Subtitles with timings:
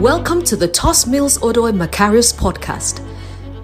[0.00, 3.06] Welcome to the Tos Mills Odoi Macarius podcast.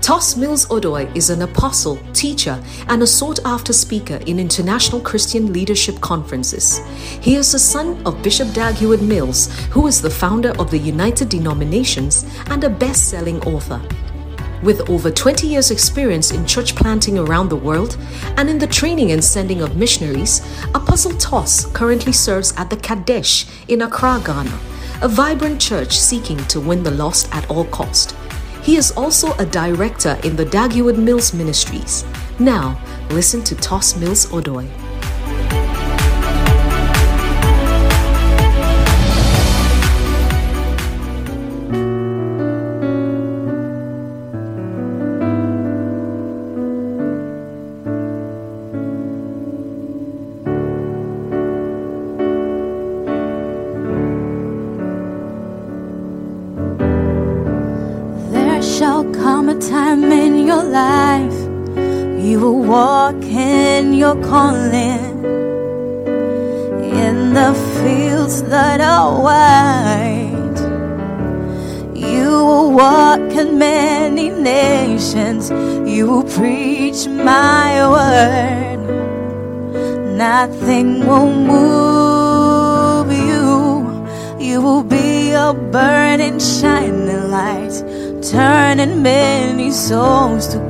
[0.02, 5.50] Tos Mills Odoi is an apostle, teacher, and a sought after speaker in international Christian
[5.54, 6.80] leadership conferences.
[7.22, 10.76] He is the son of Bishop Dag Heward Mills, who is the founder of the
[10.76, 13.80] United Denominations and a best selling author.
[14.62, 17.96] With over 20 years' experience in church planting around the world
[18.36, 20.42] and in the training and sending of missionaries,
[20.74, 26.60] Apostle Tos currently serves at the Qodesh in Accra, Ghana a vibrant church seeking to
[26.60, 28.16] win the lost at all cost.
[28.62, 32.04] He is also a director in the Dag Heward Mills Ministries.
[32.38, 34.68] Now, listen to Tos Mills Odoi.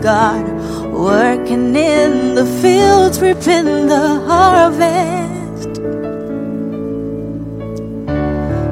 [0.07, 0.47] God,
[0.93, 5.75] working in the fields, reaping the harvest.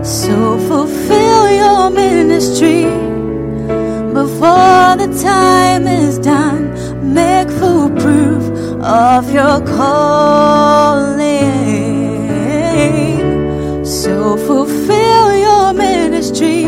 [0.04, 2.84] So fulfill your ministry
[4.14, 6.72] before the time is done.
[7.02, 8.44] Make full proof
[8.84, 11.24] of your calling.
[13.84, 16.66] So fulfill your ministry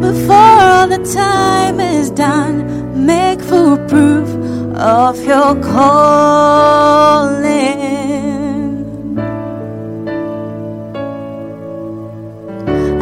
[0.00, 2.75] before the time is done.
[3.06, 4.28] Make full proof
[4.74, 6.26] of your calling.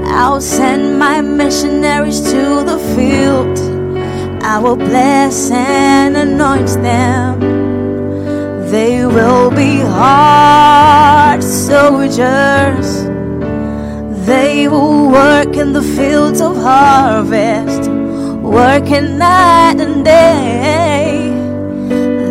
[0.06, 3.58] I'll send my missionaries to the field.
[4.42, 7.40] I will bless and anoint them.
[8.70, 13.04] They will be hard soldiers.
[14.26, 17.90] They will work in the fields of harvest,
[18.44, 21.30] working night and day.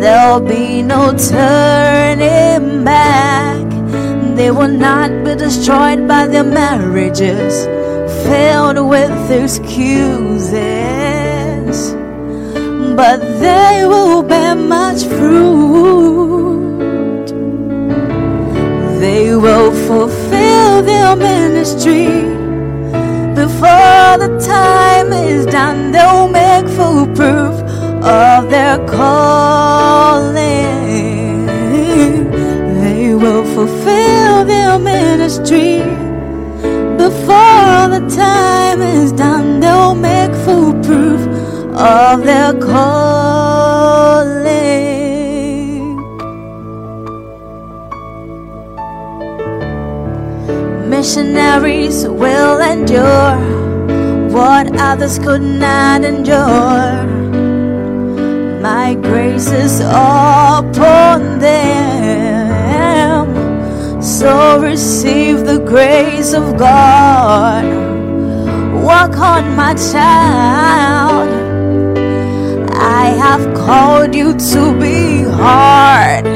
[0.00, 3.64] There'll be no turning back.
[4.36, 7.66] They will not be destroyed by their marriages,
[8.26, 10.54] filled with excuses.
[12.96, 16.74] But they will bear much fruit.
[19.00, 22.43] They will fulfill their ministry.
[23.46, 27.54] Before the time is done, they'll make full proof
[28.02, 30.34] of their calling.
[32.80, 35.80] They will fulfill their ministry.
[36.96, 41.20] Before the time is done, they'll make full proof
[41.76, 43.43] of their calling.
[51.14, 53.38] Missionaries will endure
[54.30, 57.06] what others could not endure.
[58.60, 63.28] My grace is upon them.
[64.02, 67.64] So receive the grace of God.
[68.82, 71.28] Walk on, my child.
[72.74, 76.26] I have called you to be hard.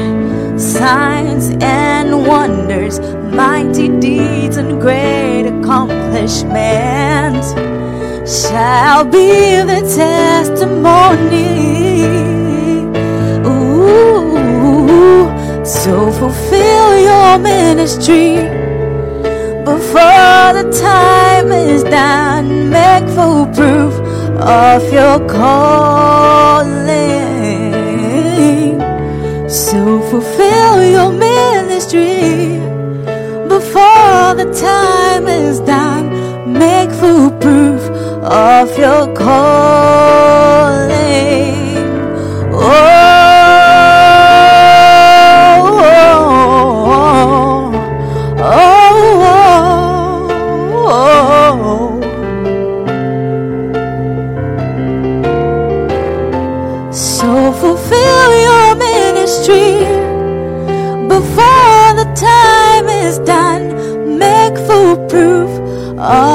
[0.57, 2.99] Signs and wonders,
[3.31, 7.53] mighty deeds and great accomplishments
[8.29, 11.45] shall be the testimony.
[13.45, 15.29] Ooh,
[15.65, 18.35] so fulfill your ministry
[19.63, 22.69] before the time is done.
[22.69, 23.93] Make full proof
[24.39, 26.89] of your calling.
[29.49, 32.58] So fulfill your ministry
[34.09, 36.07] before the time is done.
[36.51, 37.81] Make full proof
[38.23, 40.49] of your calling.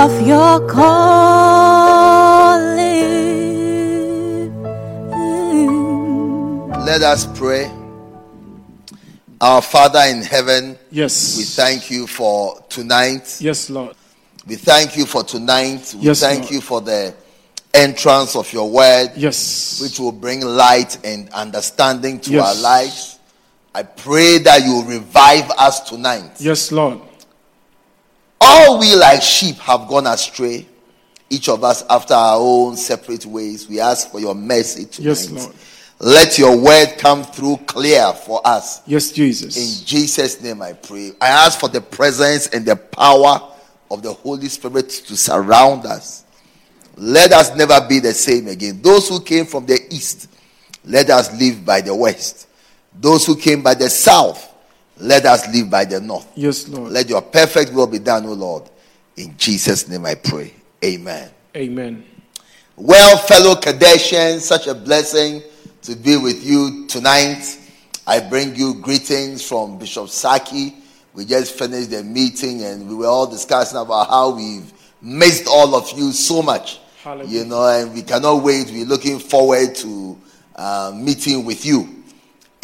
[0.04, 1.24] Of your calling.
[6.84, 7.70] Let us pray.
[9.40, 11.36] Our Father in heaven, Yes.
[11.38, 13.36] we thank you for tonight.
[13.40, 13.96] Yes, Lord.
[14.46, 15.94] We thank you for tonight.
[15.94, 16.52] We Yes, thank Lord.
[16.52, 17.14] you for the
[17.72, 19.80] entrance of your word, Yes.
[19.80, 22.46] which will bring light and understanding to Yes.
[22.46, 23.18] our lives.
[23.74, 26.30] I pray that you revive us tonight.
[26.38, 27.00] Yes, Lord.
[28.46, 30.66] All we like sheep have gone astray,
[31.30, 33.68] each of us after our own separate ways.
[33.68, 35.08] We ask for your mercy tonight.
[35.08, 35.54] Yes, Lord.
[36.00, 38.82] Let your word come through clear for us.
[38.86, 39.56] Yes, Jesus.
[39.56, 41.12] In Jesus' name I pray.
[41.20, 43.40] I ask for the presence and the power
[43.90, 46.24] of the Holy Spirit to surround us.
[46.96, 48.82] Let us never be the same again.
[48.82, 50.28] Those who came from the east,
[50.84, 52.48] let us live by the west.
[53.00, 54.53] Those who came by the south,
[54.98, 56.30] let us live by the north.
[56.34, 56.92] Yes, Lord.
[56.92, 58.70] Let your perfect will be done, O Lord.
[59.16, 60.52] In Jesus' name I pray.
[60.84, 61.30] Amen.
[61.56, 62.04] Amen.
[62.76, 65.42] Well, fellow Qodeshians, such a blessing
[65.82, 67.44] to be with you tonight.
[68.06, 70.74] I bring you greetings from Bishop Saki.
[71.14, 75.74] We just finished the meeting and we were all discussing about how we've missed all
[75.74, 76.80] of you so much.
[77.02, 77.38] Hallelujah.
[77.38, 78.70] You know, and we cannot wait.
[78.70, 80.18] We're looking forward to
[80.56, 82.03] uh, meeting with you.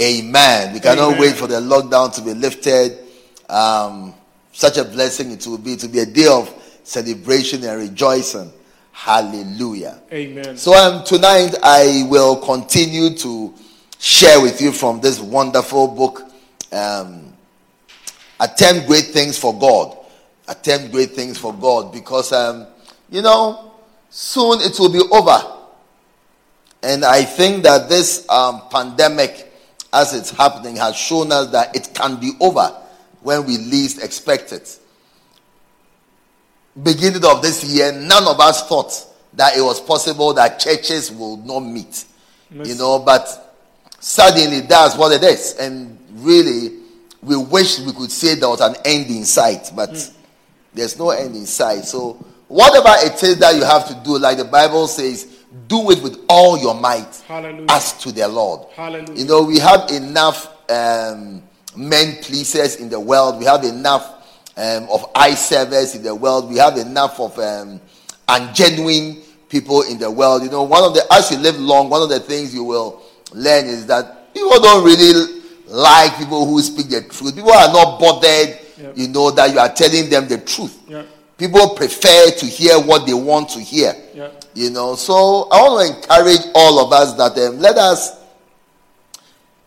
[0.01, 0.73] Amen.
[0.73, 1.21] We cannot Amen.
[1.21, 2.99] wait for the lockdown to be lifted.
[3.49, 4.15] Um,
[4.53, 6.53] such a blessing it will be to be a day of
[6.85, 8.53] celebration and rejoicing.
[8.93, 10.01] Hallelujah.
[10.13, 10.57] Amen.
[10.57, 13.55] So um, tonight I will continue to
[13.99, 16.23] share with you from this wonderful book,
[16.73, 17.33] um,
[18.41, 19.97] Attempt Great Things for God.
[20.49, 22.67] Attempt Great Things for God because, um,
[23.11, 23.73] you know,
[24.09, 25.57] soon it will be over.
[26.83, 29.50] And I think that this um, pandemic,
[29.93, 32.77] as it's happening, has shown us that it can be over
[33.23, 34.79] when we least expect it
[36.83, 38.93] beginning of this year, none of us thought
[39.35, 42.05] that it was possible that churches will not meet.
[42.53, 43.55] You know, but
[44.01, 45.55] suddenly that's what it is.
[45.61, 46.79] And really,
[47.23, 50.13] we wish we could say there was an end in sight, but mm.
[50.75, 51.85] there's no end in sight.
[51.85, 52.15] So,
[52.49, 56.19] whatever it is that you have to do, like the Bible says, do it with
[56.29, 57.67] all your might Hallelujah.
[57.71, 58.69] as to the Lord.
[58.75, 59.19] Hallelujah.
[59.19, 61.43] You know, we have enough um,
[61.77, 63.39] men pleasers in the world.
[63.39, 64.21] We have enough
[64.57, 66.51] um, of eye servers in the world.
[66.51, 67.81] We have enough of um,
[68.29, 70.43] ungenuine people in the world.
[70.43, 73.03] You know, one of the as you live long, one of the things you will
[73.33, 77.35] learn is that people don't really like people who speak the truth.
[77.35, 78.59] People are not bothered.
[78.79, 78.97] Yep.
[78.97, 80.79] You know that you are telling them the truth.
[80.89, 81.03] Yeah.
[81.37, 83.95] People prefer to hear what they want to hear.
[84.15, 84.31] Yeah.
[84.55, 88.19] You know, so I want to encourage all of us that um, let us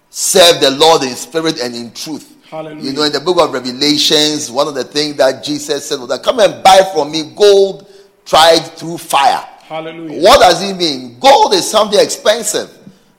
[0.10, 2.30] serve the Lord in spirit and in truth.
[2.50, 2.84] Hallelujah.
[2.84, 6.10] You know, in the book of Revelations, one of the things that Jesus said was
[6.10, 7.90] that come and buy from me gold
[8.26, 9.48] tried through fire.
[9.64, 10.22] Hallelujah.
[10.22, 11.18] What does it mean?
[11.20, 12.70] Gold is something expensive.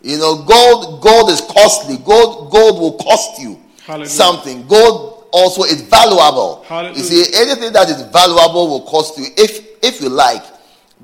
[0.02, 1.96] You know, gold gold is costly.
[1.96, 4.08] Gold gold will cost you Hallelujah.
[4.10, 4.66] something.
[4.68, 6.62] Gold also is valuable.
[6.68, 6.98] Hallelujah.
[6.98, 9.24] You see, anything that is valuable will cost you.
[9.36, 10.42] If if you like,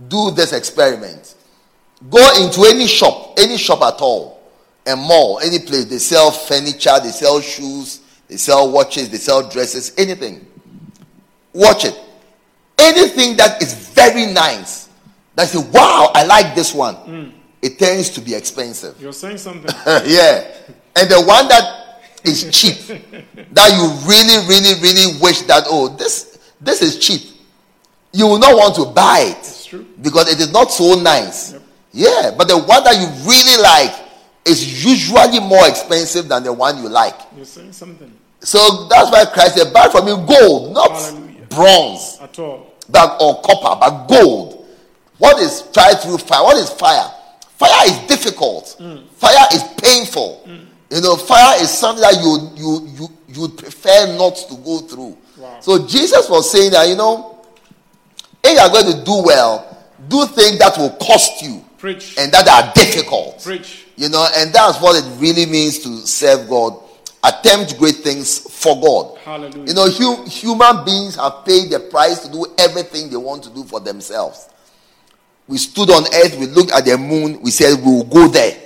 [0.08, 1.34] do this experiment.
[2.08, 4.40] Go into any shop, any shop at all,
[4.86, 5.84] a mall, any place.
[5.84, 10.46] They sell furniture, they sell shoes, they sell watches, they sell dresses, anything.
[11.52, 11.98] Watch it.
[12.78, 14.88] Anything that is very nice,
[15.34, 17.32] that you say, wow, I like this one, mm.
[17.60, 18.98] it tends to be expensive.
[19.00, 19.70] You're saying something.
[20.06, 20.54] yeah.
[20.96, 22.78] And the one that is cheap,
[23.52, 27.22] that you really, really, really wish that, oh, this this is cheap.
[28.12, 29.86] You will not want to buy it true.
[30.02, 31.52] because it is not so nice.
[31.52, 31.62] Yep.
[31.92, 33.94] Yeah, but the one that you really like
[34.44, 37.14] is usually more expensive than the one you like.
[37.36, 38.12] You're saying something.
[38.40, 41.46] So that's why Christ said, buy from me gold, not Hallelujah.
[41.50, 42.74] bronze At all.
[42.88, 44.66] but or copper, but gold.
[45.18, 46.42] What is tried through fire?
[46.44, 47.10] What is fire?
[47.56, 48.76] Fire is difficult.
[48.80, 49.06] Mm.
[49.08, 50.42] Fire is painful.
[50.46, 50.66] Mm.
[50.90, 55.16] You know, fire is something that you you you you prefer not to go through.
[55.36, 55.58] Wow.
[55.60, 57.39] So Jesus was saying that you know,
[58.42, 59.66] if you are going to do well,
[60.08, 62.16] do things that will cost you Preach.
[62.18, 63.42] and that are difficult.
[63.42, 63.86] Preach.
[63.96, 66.74] You know, and that's what it really means to serve God.
[67.22, 69.18] Attempt great things for God.
[69.18, 69.66] Hallelujah.
[69.66, 73.50] You know, hu- human beings have paid the price to do everything they want to
[73.50, 74.48] do for themselves.
[75.46, 78.56] We stood on earth, we looked at the moon, we said we will go there.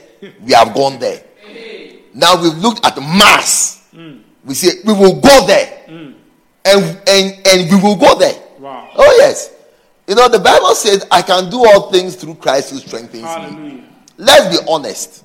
[0.42, 1.22] We have gone there.
[2.14, 3.82] Now we've looked at Mars.
[3.90, 4.18] Hmm.
[4.44, 5.66] We say we will go there.
[5.86, 6.12] Hmm.
[6.64, 8.34] And, and, and we will go there.
[8.58, 8.88] Wow.
[8.94, 9.50] Oh, yes.
[10.06, 13.23] You know, the Bible says, I can do all things through Christ who strengthens
[13.56, 13.84] me.
[14.18, 15.25] Let's be honest.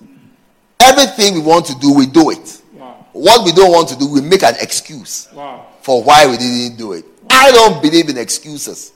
[0.80, 2.62] Everything we want to do, we do it.
[2.74, 3.06] Wow.
[3.12, 5.68] What we don't want to do, we make an excuse Wow.
[5.82, 7.04] for why we didn't do it.
[7.30, 8.94] I don't believe in excuses.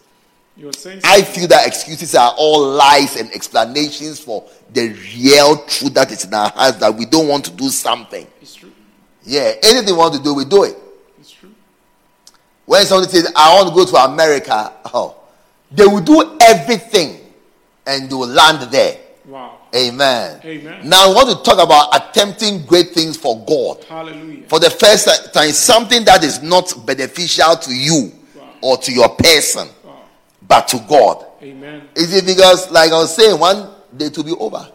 [0.56, 5.58] You were saying I feel that excuses are all lies and explanations for the real
[5.66, 8.26] truth that is in our hearts that we don't want to do something.
[8.42, 8.72] It's true.
[9.24, 10.78] Yeah, anything we want to do, we do it.
[11.20, 11.52] It's true.
[12.66, 15.16] When somebody says, I want to go to America, oh,
[15.74, 17.20] they will do everything
[17.86, 19.00] and they will land there.
[19.26, 19.58] Wow.
[19.76, 20.40] Amen.
[20.44, 20.88] Amen.
[20.88, 23.84] Now, I want to talk about attempting great things for God.
[23.86, 24.48] Hallelujah.
[24.48, 28.12] For the first time, something that is not beneficial to you
[28.62, 30.04] or to your person, Wow.
[30.48, 31.26] but to God.
[31.42, 31.90] Amen.
[31.96, 34.70] Is it because, like I was saying, one day to be over?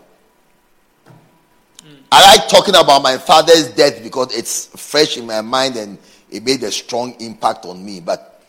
[1.82, 1.94] Hmm.
[2.10, 5.98] I like talking about my father's death because it's fresh in my mind and
[6.30, 8.00] it made a strong impact on me.
[8.00, 8.42] But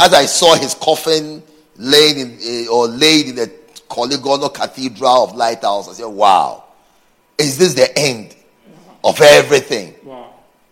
[0.00, 1.42] as I saw his coffin
[1.76, 3.50] laid in or laid in the
[3.88, 6.64] Korle Gonno Cathedral of Lighthouse, I said, "Wow,
[7.38, 8.34] is this the end
[9.02, 10.30] of everything?" Wow.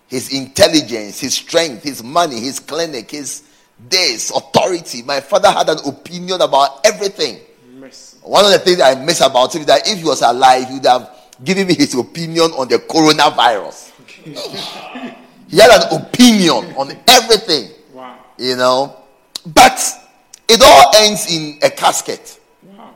[0.08, 3.42] his intelligence, his strength, his money, his clinic, his
[3.88, 5.02] days, authority.
[5.02, 7.40] My father had an opinion about everything.
[7.74, 8.18] Mercy.
[8.22, 10.74] One of the things I miss about him is that if he was alive, he
[10.74, 11.10] would have
[11.42, 13.90] given me his opinion on the coronavirus.
[15.48, 18.16] he had an opinion on everything, Wow.
[18.38, 18.96] you know.
[19.46, 19.80] But
[20.52, 22.40] it all ends in a casket.
[22.62, 22.94] Wow.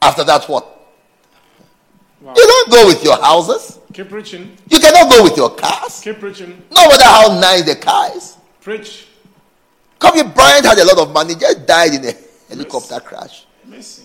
[0.00, 0.64] After that, what?
[2.20, 2.34] Wow.
[2.36, 3.78] You don't go with your houses.
[3.92, 4.56] Keep preaching.
[4.70, 6.00] You cannot go with your cars.
[6.00, 6.62] Keep preaching.
[6.70, 8.36] No matter how nice the car is.
[8.60, 9.08] Preach.
[9.98, 12.12] Kobe Bryant had a lot of money, just died in a
[12.48, 13.46] helicopter crash.
[13.64, 14.02] Mercy.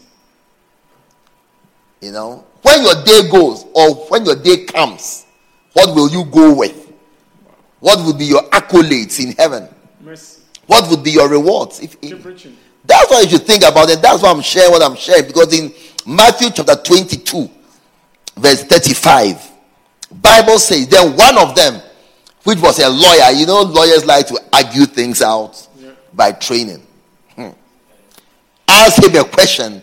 [2.01, 5.25] You know, when your day goes or when your day comes,
[5.73, 6.91] what will you go with?
[7.79, 9.67] What would be your accolades in heaven?
[10.01, 10.41] Mercy.
[10.67, 11.79] What would be your rewards?
[11.79, 11.99] If,
[12.85, 14.01] that's what you should think about it.
[14.01, 15.73] That's why I'm sharing what I'm sharing because in
[16.05, 17.49] Matthew chapter 22,
[18.37, 19.51] verse 35,
[20.21, 21.81] Bible says, then one of them,
[22.43, 25.89] which was a lawyer, you know, lawyers like to argue things out Yeah.
[26.13, 26.81] by training.
[27.35, 27.49] Hmm.
[28.67, 29.81] Asked him a question,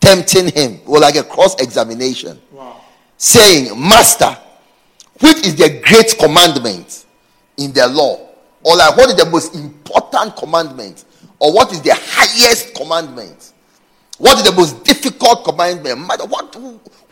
[0.00, 2.80] tempting him, or like a cross examination, Wow.
[3.16, 4.36] saying, Master,
[5.20, 7.04] which is the great commandment
[7.56, 8.18] in the law?
[8.62, 11.04] Or like what is the most important commandment?
[11.38, 13.52] Or what is the highest commandment?
[14.18, 16.06] What is the most difficult commandment?
[16.06, 16.54] Matter What,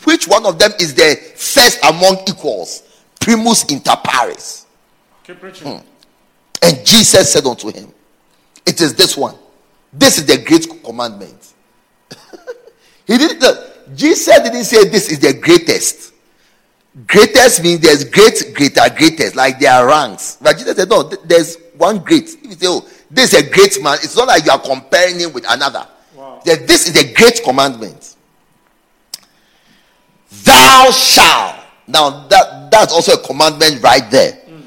[0.05, 2.83] which one of them is the first among equals?
[3.19, 4.67] Primus inter pares.
[5.25, 5.79] Keep preaching.
[5.79, 5.87] Hmm.
[6.63, 7.93] And Jesus said unto him,
[8.67, 9.37] It is this one.
[9.93, 11.55] This is the great commandment.
[13.07, 13.43] he didn't
[13.95, 16.08] Jesus didn't say this is the greatest.
[17.07, 20.39] Greatest means there's great, greater, greatest, like there are ranks.
[20.41, 22.25] But Jesus said, No, th- there's one great.
[22.25, 25.21] If you say, Oh, this is a great man, it's not like you are comparing
[25.21, 25.87] him with another.
[26.15, 26.43] Wow.
[26.45, 28.17] That this is a great commandment.
[30.45, 31.57] Thou shalt.
[31.87, 34.33] Now that that's also a commandment right there.
[34.33, 34.61] Hmm.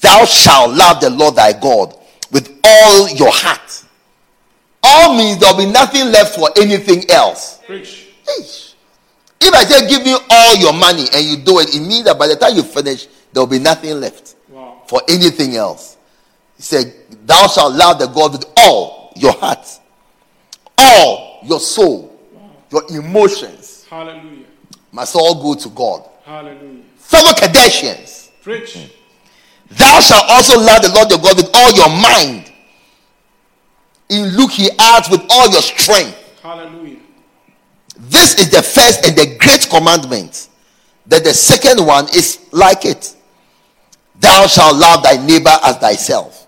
[0.00, 1.98] Thou shalt love the Lord thy God
[2.30, 3.84] with all your heart.
[4.82, 7.58] All means there'll be nothing left for anything else.
[7.66, 8.06] Preach.
[8.38, 8.65] Eish.
[9.40, 12.18] If I say give me all your money and you do it, it means that
[12.18, 14.82] by the time you finish, there'll be nothing left Wow.
[14.88, 15.96] for anything else.
[16.56, 16.94] He said,
[17.26, 19.66] Thou shalt love the God with all your heart,
[20.78, 22.18] all your soul,
[22.70, 24.44] your emotions Hallelujah.
[24.92, 26.08] must all go to God.
[26.24, 26.82] Hallelujah.
[26.96, 28.74] Fellow Qodeshians, Preach.
[28.74, 28.86] Hmm.
[29.76, 32.52] thou shalt also love the Lord your God with all your mind.
[34.08, 36.16] In Luke, he adds, with all your strength.
[36.42, 36.85] Hallelujah.
[38.16, 40.48] This is the first and the great commandment.
[41.06, 43.14] That the second one is like it.
[44.18, 46.46] Thou shalt love thy neighbor as thyself.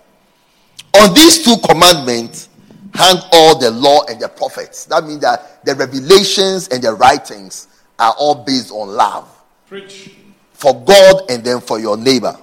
[0.95, 2.49] On these two commandments
[2.95, 4.87] hang all the law and the prophets.
[4.87, 9.29] That means that the revelations and the writings are all based on love
[9.67, 10.17] Preach.
[10.55, 12.35] for God and then for your neighbor.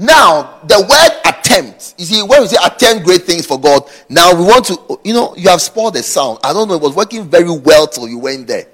[0.00, 4.32] Now, the word attempt, you see, when we say attempt great things for God, now
[4.32, 6.38] we want to, you know, you have spoiled the sound.
[6.44, 8.68] I don't know, it was working very well till you went there.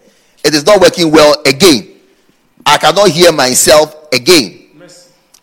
[0.45, 1.99] It is not working well again.
[2.67, 4.69] I cannot hear myself again.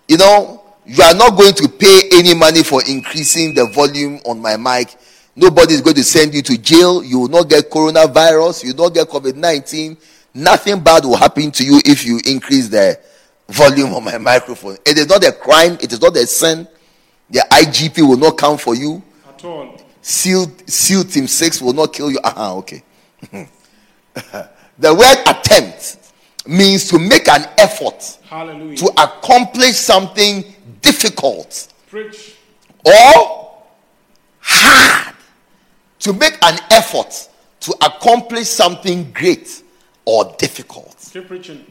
[0.08, 4.40] You know, you are not going to pay any money for increasing the volume on
[4.40, 4.96] my mic.
[5.36, 7.04] Nobody is going to send you to jail.
[7.04, 8.66] You will not get coronavirus.
[8.66, 9.98] You will not get COVID 19.
[10.36, 13.00] Nothing bad will happen to you if you increase the
[13.52, 14.78] volume on my microphone.
[14.86, 15.74] It is not a crime.
[15.82, 16.68] It is not a sin.
[17.30, 19.02] The IGP will not count for you.
[19.28, 19.78] At all.
[20.02, 22.20] SEAL, SEAL Team 6 will not kill you.
[22.24, 22.84] Uh-huh, okay.
[24.80, 25.98] the word attempt
[26.48, 28.78] means to make an effort Hallelujah.
[28.78, 30.44] to accomplish something
[30.82, 32.36] difficult Preach.
[32.84, 33.54] or
[34.40, 35.16] hard
[36.00, 37.30] to make an effort
[37.60, 39.62] to accomplish something great
[40.04, 41.64] or difficult Keep preaching.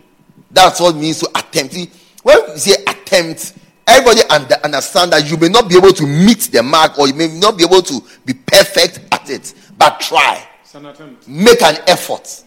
[0.50, 1.90] That's what it means to attempt See,
[2.22, 3.54] when you say attempt
[3.86, 7.14] everybody under, understand that you may not be able to meet the mark or you
[7.14, 10.46] may not be able to be perfect at it, but try.
[10.62, 11.26] It's an attempt.
[11.28, 12.44] Make an effort.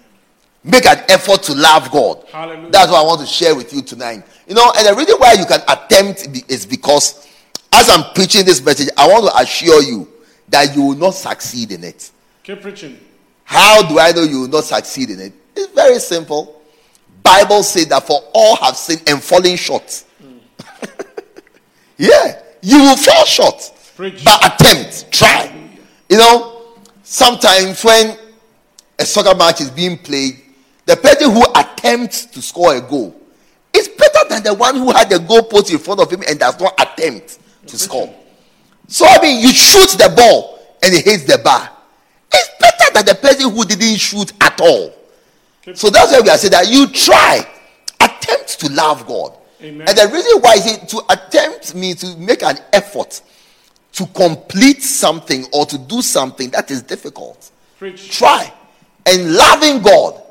[0.64, 2.24] Make an effort to love God.
[2.32, 2.70] Hallelujah.
[2.72, 4.24] That's what I want to share with you tonight.
[4.48, 7.28] You know, and the reason why you can attempt is because
[7.74, 10.08] as I'm preaching this message, I want to assure you
[10.50, 12.12] that you will not succeed in it.
[12.44, 13.00] Keep preaching.
[13.44, 15.34] How do I know you will not succeed in it?
[15.56, 16.53] It's very simple.
[17.24, 20.04] Bible says that for all have sinned and fallen short.
[21.98, 23.72] yeah, you will fall short.
[23.96, 24.24] Preach.
[24.26, 25.52] But attempt, try.
[26.10, 26.62] You know,
[27.04, 28.18] sometimes when
[29.00, 30.42] a soccer match is being played,
[30.86, 33.16] the person who attempts to score a goal
[33.72, 36.40] is better than the one who had the goal post in front of him and
[36.40, 38.14] does not attempt to score.
[38.88, 41.70] So I mean, you shoot the ball and it hits the bar.
[42.34, 44.94] It's better than the person who didn't shoot at all.
[45.74, 47.46] So that's why we are saying that you try,
[48.00, 49.38] attempt to love God.
[49.62, 49.88] Amen.
[49.88, 53.22] And the reason why is it to attempt means to make an effort
[53.94, 57.52] to complete something or to do something that is difficult.
[57.78, 58.12] Preach.
[58.12, 58.52] Try.
[59.06, 60.22] And loving God,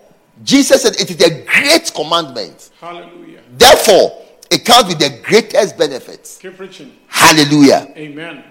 [0.42, 2.70] Jesus said it is a great commandment.
[2.80, 3.40] Hallelujah.
[3.52, 6.38] Therefore, it comes with the greatest benefits.
[6.38, 6.92] Keep preaching.
[7.06, 7.92] Hallelujah.
[7.96, 8.44] Amen.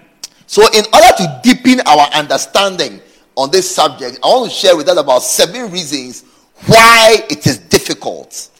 [0.46, 3.00] So, in order to deepen our understanding
[3.36, 6.24] on this subject, I want to share with us about seven reasons
[6.66, 8.50] why it is difficult,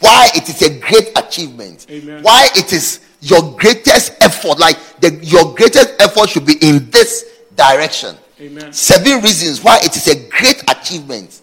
[0.00, 2.22] why it is a great achievement, Amen.
[2.22, 4.58] why it is your greatest effort.
[4.58, 7.24] Like the, your greatest effort should be in this
[7.54, 8.16] direction.
[8.40, 8.72] Amen.
[8.72, 11.42] Seven reasons why it is a great achievement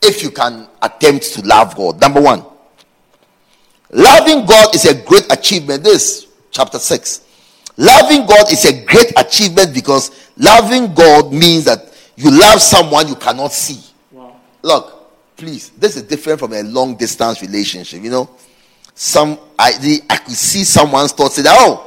[0.00, 2.00] if you can attempt to love God.
[2.00, 2.44] Number one,
[3.90, 5.84] loving God is a great achievement.
[5.84, 7.26] This chapter 6.
[7.76, 13.14] Loving God is a great achievement because loving God means that you love someone you
[13.14, 13.80] cannot see.
[14.12, 14.36] Wow.
[14.62, 14.99] Look,
[15.40, 18.02] please, this is different from a long distance relationship.
[18.02, 18.30] You know,
[18.94, 21.86] some I the, I could see someone's thoughts say that oh.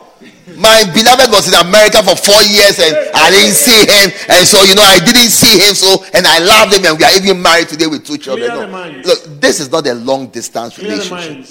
[0.57, 4.63] My beloved was in America for four years and I didn't see him, and so
[4.63, 5.75] you know I didn't see him.
[5.75, 8.47] So and I loved him, and we are even married today with two children.
[8.49, 9.01] No.
[9.05, 11.45] Look, this is not a long distance relationship.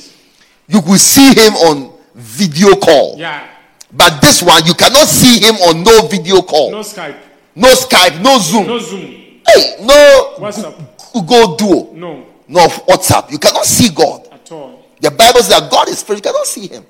[0.69, 3.47] You could see him on video call, Yeah.
[3.93, 7.17] but this one you cannot see him on no video call, No Skype,
[7.55, 8.11] no, Skype.
[8.17, 8.67] Skype, no Zoom.
[8.67, 9.01] No Zoom.
[9.47, 10.75] Hey, no WhatsApp.
[11.13, 12.27] Google Duo, No.
[12.49, 13.31] no WhatsApp.
[13.31, 14.29] You cannot see God.
[14.33, 14.85] At all.
[15.01, 16.19] The Bible says that God is spirit.
[16.25, 16.87] You cannot see Him.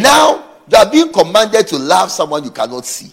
[0.00, 3.12] Now you are being commanded to love someone you cannot see.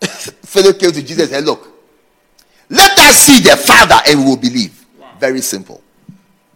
[0.00, 1.68] Philip came to Jesus and said, "Look,
[2.68, 4.84] let us see the Father and we will believe."
[5.20, 5.82] Very simple.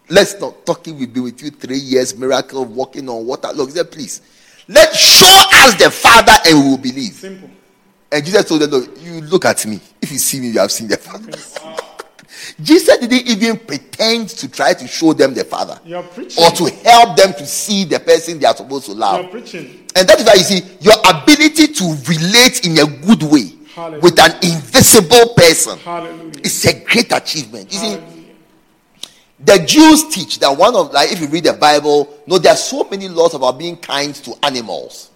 [0.09, 0.99] Let's not talking.
[0.99, 3.49] We've been with you three years, miracle, walking on water.
[3.53, 4.23] Look, he said, please,
[4.69, 7.13] Let's show us the Father and we will believe.
[7.13, 7.51] Simple.
[8.11, 9.81] And Jesus told them, Look, you look at me.
[10.03, 11.31] If you see me, you have seen the Father.
[12.63, 17.33] Jesus didn't even pretend to try to show them the Father or to help them
[17.35, 19.31] to see the person they are supposed to love.
[19.31, 19.87] preaching.
[19.95, 24.01] And that is why you see your ability to relate in a good way Hallelujah.
[24.03, 26.41] with an invisible person Hallelujah.
[26.45, 27.73] is a great achievement.
[27.73, 27.99] You see,
[29.39, 32.57] the Jews teach that one of like if you read the Bible, no, there are
[32.57, 35.11] so many laws about being kind to animals.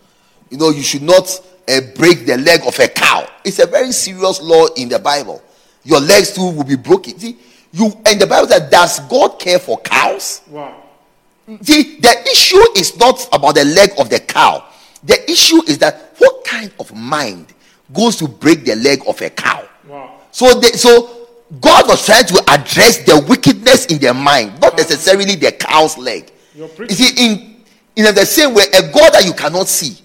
[0.51, 1.29] You know, you should not
[1.69, 3.27] uh, break the leg of a cow.
[3.45, 5.43] It's a very serious law in the Bible.
[5.91, 7.19] Your legs too will be broken.
[7.19, 7.37] See,
[7.73, 10.43] you and the Bible says, does God care for cows?
[10.49, 10.83] Wow.
[11.63, 14.65] See, the issue is not about the leg of the cow.
[15.03, 17.53] The issue is that what kind of mind
[17.93, 19.69] goes to break the leg of a cow?
[19.89, 20.21] Wow.
[20.31, 21.27] So, they, so
[21.61, 26.31] God was trying to address the wickedness in their mind, not necessarily the cow's leg.
[26.77, 26.97] Preaching.
[26.97, 27.51] see, in
[27.97, 29.99] in the same way, a God that you cannot see,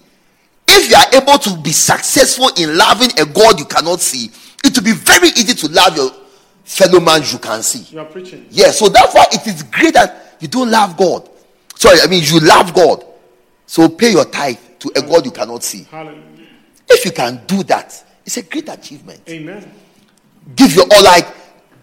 [0.66, 4.30] if you are able to be successful in loving a God you cannot see,
[4.66, 6.10] it will be very easy to love your
[6.64, 7.94] fellow man you can see.
[7.94, 8.46] You're preaching.
[8.50, 11.28] Yeah, so that's why it is great that you don't love God.
[11.76, 13.04] Sorry, I mean you love God.
[13.66, 15.84] So pay your tithe to a God you cannot see.
[15.84, 16.22] Hallelujah.
[16.88, 19.20] If you can do that, it's a great achievement.
[19.28, 19.70] Amen.
[20.54, 21.26] Give your all like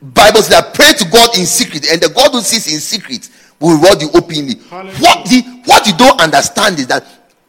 [0.01, 3.29] Bible says that pray to God in secret, and the God who sees in secret
[3.59, 4.55] will reward you openly.
[4.69, 4.99] Hallelujah.
[4.99, 7.05] What the what you don't understand is that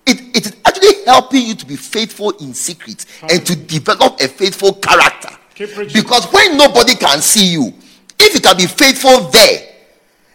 [0.07, 4.29] it, it is actually helping you to be faithful in secret and to develop a
[4.29, 5.31] faithful character.
[5.57, 7.73] Because when nobody can see you,
[8.19, 9.69] if you can be faithful there,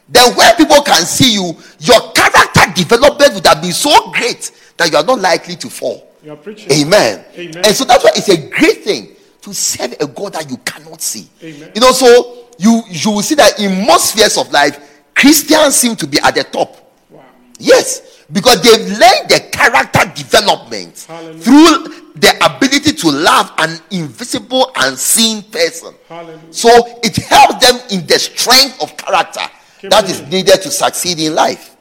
[0.07, 4.91] then when people can see you, your character development would have been so great that
[4.91, 6.09] you are not likely to fall.
[6.25, 7.23] Amen.
[7.37, 7.65] Amen.
[7.65, 11.01] And so that's why it's a great thing to serve a God that you cannot
[11.01, 11.29] see.
[11.43, 11.71] Amen.
[11.75, 15.95] You know, so you you will see that in most spheres of life, Christians seem
[15.95, 16.75] to be at the top.
[17.09, 17.23] Wow.
[17.57, 21.39] Yes, because they've learned the character development Hallelujah.
[21.41, 25.93] through the ability to love an invisible, unseen person.
[26.07, 26.39] Hallelujah.
[26.51, 26.69] So
[27.03, 29.41] it helps them in the strength of character
[29.79, 31.75] Keep that is needed to succeed in life.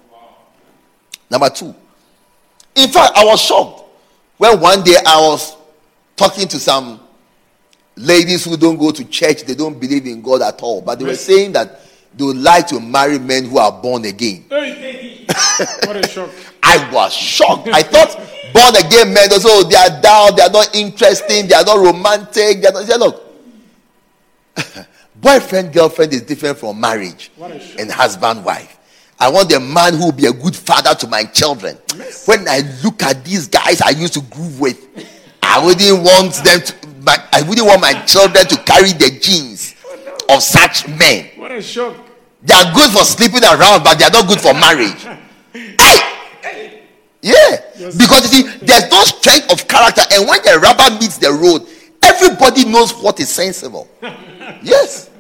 [1.31, 1.75] Number two,
[2.77, 3.85] In fact, I was shocked
[4.39, 5.57] when one day I was
[6.17, 7.01] talking to some
[7.97, 11.05] ladies who don't go to church, they don't believe in God at all, but they
[11.05, 11.81] were saying that
[12.17, 14.45] they would like to marry men who are born again.
[14.49, 15.18] Hey.
[15.85, 16.31] what a shock.
[16.63, 17.69] I was shocked.
[17.69, 18.17] I thought
[18.53, 21.79] born again men, also oh, they are down, they are not interesting, they are not
[21.79, 22.61] romantic.
[22.63, 22.85] They are not.
[22.85, 23.25] Say, look,
[25.17, 27.81] boyfriend girlfriend is different from marriage What a shock.
[27.81, 28.77] and husband wife.
[29.21, 31.77] I want a man who will be a good father to my children.
[32.27, 34.79] When I look at these guys I used to groove with,
[35.43, 36.75] I wouldn't want them to.
[37.03, 39.75] My, I wouldn't want my children to carry the genes
[40.29, 41.31] of such men.
[41.37, 41.97] What a shock.
[42.43, 45.07] They are good for sleeping around, but they are not good for marriage.
[45.81, 46.83] Hey!
[47.21, 47.57] Yeah.
[47.97, 51.67] Because you see, there's no strength of character, and when the rubber meets the road,
[52.03, 53.89] everybody knows what is sensible.
[54.63, 55.11] Yes.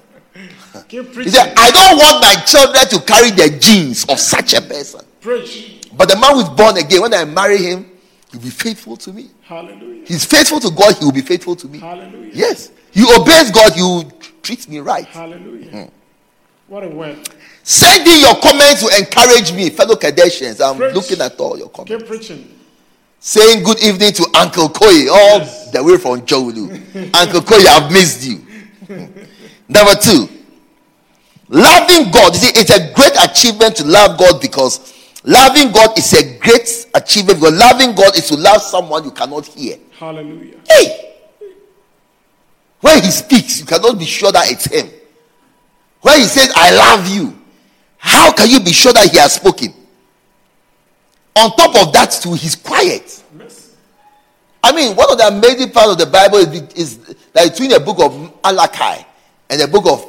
[0.88, 5.00] He said, I don't want my children to carry the genes of such a person.
[5.20, 5.90] Preach.
[5.96, 7.90] But the man who's born again, when I marry him,
[8.32, 9.30] he'll be faithful to me.
[9.42, 10.06] Hallelujah.
[10.06, 11.78] He's faithful to God, he will be faithful to me.
[11.78, 12.30] Hallelujah.
[12.32, 12.70] Yes.
[12.90, 14.10] He obeys God, he will
[14.42, 15.04] treat me right.
[15.04, 15.70] Hallelujah.
[15.70, 15.97] Hmm.
[16.68, 17.18] What a word.
[17.62, 20.60] Send in your comments to encourage me, fellow Qodeshians.
[20.64, 20.94] I'm Preach.
[20.94, 21.96] looking at all your comments.
[21.96, 22.54] Keep preaching.
[23.20, 25.70] Saying good evening to Uncle Koyi, all Yes.
[25.72, 26.70] the way from Jolu.
[27.16, 28.44] Uncle Koyi, I've missed you.
[29.68, 30.28] Number two,
[31.48, 32.34] loving God.
[32.34, 36.86] You see, it's a great achievement to love God because loving God is a great
[36.94, 39.76] achievement because loving God is to love someone you cannot hear.
[39.98, 40.58] Hallelujah.
[40.68, 41.14] Hey!
[42.80, 44.88] When he speaks, you cannot be sure that it's him.
[46.00, 47.36] When he says, I love you,
[47.96, 49.74] how can you be sure that he has spoken?
[51.36, 53.22] On top of that, too, he's quiet.
[53.38, 53.74] Yes.
[54.62, 56.98] I mean, one of the amazing parts of the Bible is, is
[57.32, 59.04] that between the book of Malachi
[59.50, 60.04] and the book of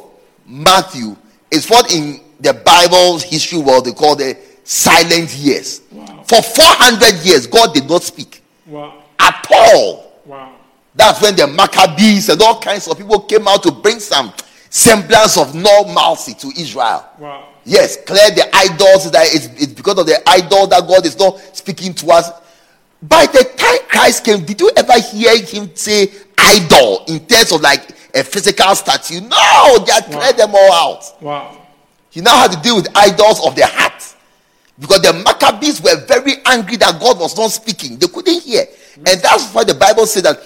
[0.46, 1.16] Matthew
[1.50, 5.82] is what in the Bible's history world they call the silent years.
[5.92, 6.24] Wow.
[6.26, 9.02] For 400 years, God did not speak Wow.
[9.18, 10.20] at all.
[10.24, 10.54] Wow.
[10.94, 14.32] That's when the Maccabees and all kinds of people came out to bring some
[14.70, 17.06] semblance of normalcy to Israel.
[17.18, 17.48] Wow.
[17.64, 21.38] Yes, clear the idols that it's, it's because of the idol that God is not
[21.54, 22.30] speaking to us.
[23.02, 27.60] By the time Christ came, did you ever hear him say idol in terms of
[27.60, 29.20] like a physical statue?
[29.20, 31.22] No, they had cleared them all out.
[31.22, 31.58] Wow.
[32.10, 34.02] He now had to deal with idols of the heart.
[34.78, 37.98] Because the Maccabees were very angry that God was not speaking.
[37.98, 38.64] They couldn't hear.
[38.96, 39.22] And mm.
[39.22, 40.42] that's why the Bible said that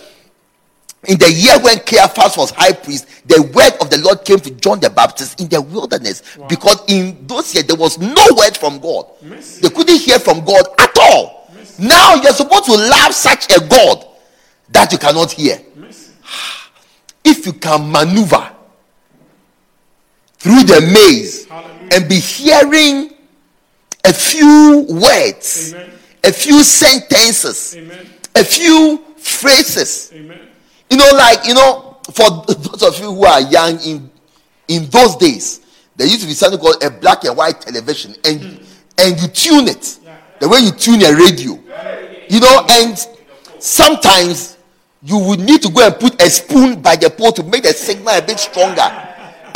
[1.06, 4.50] in the year when Caiaphas was high priest, the word of the Lord came to
[4.52, 6.22] John the Baptist in the wilderness.
[6.48, 9.06] Because in those years, there was no word from God.
[9.22, 9.60] Mercy.
[9.62, 11.50] They couldn't hear from God at all.
[11.78, 14.06] Now you're supposed to love such a God
[14.70, 15.58] that you cannot hear.
[15.76, 16.12] Mercy.
[17.26, 18.50] If you can maneuver
[20.38, 21.88] through the maze Hallelujah.
[21.92, 23.14] and be hearing
[24.04, 25.90] a few words, Amen.
[26.22, 28.06] a few sentences, Amen.
[28.34, 30.12] a few phrases.
[30.14, 30.43] Amen.
[30.94, 34.08] You know, like, you know, for those of you who are young in
[34.68, 35.60] in those days,
[35.96, 38.64] there used to be something called a black and white television, and hmm.
[38.98, 39.98] and you tune it
[40.38, 41.58] the way you tune a radio.
[42.28, 42.96] You know, and
[43.58, 44.56] sometimes
[45.02, 47.72] you would need to go and put a spoon by the pole to make the
[47.72, 48.86] signal a bit stronger.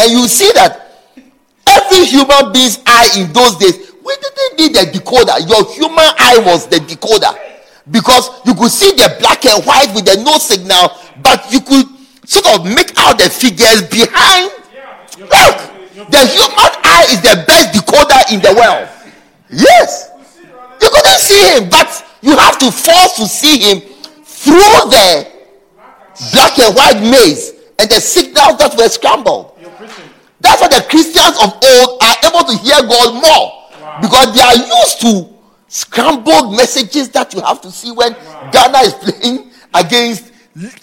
[0.00, 0.90] And you see that
[1.68, 5.38] every human being's eye in those days, we didn't need a decoder.
[5.48, 7.32] Your human eye was the decoder.
[7.90, 11.86] Because you could see the black and white with the no signal, but you could
[12.28, 14.52] sort of make out the figures behind.
[15.18, 15.56] Look,
[16.10, 18.88] the human eye is the best decoder in the world.
[19.50, 20.10] Yes.
[20.80, 21.88] You couldn't see him, but
[22.20, 23.80] you have to force to see him
[24.24, 25.26] through the
[26.32, 29.58] black and white maze and the signals that were scrambled.
[30.40, 33.58] That's why the Christians of old are able to hear God more
[34.00, 35.37] because they are used to
[35.68, 38.12] scrambled messages that you have to see when
[38.52, 40.32] Ghana is playing against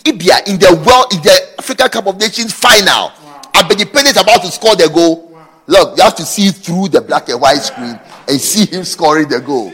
[0.06, 3.10] Libya in the world in the Africa Cup of Nations final.
[3.54, 5.38] Abedi Pele is about to score the goal.
[5.68, 9.28] Look, you have to see through the black and white screen and see him scoring
[9.28, 9.74] the goal.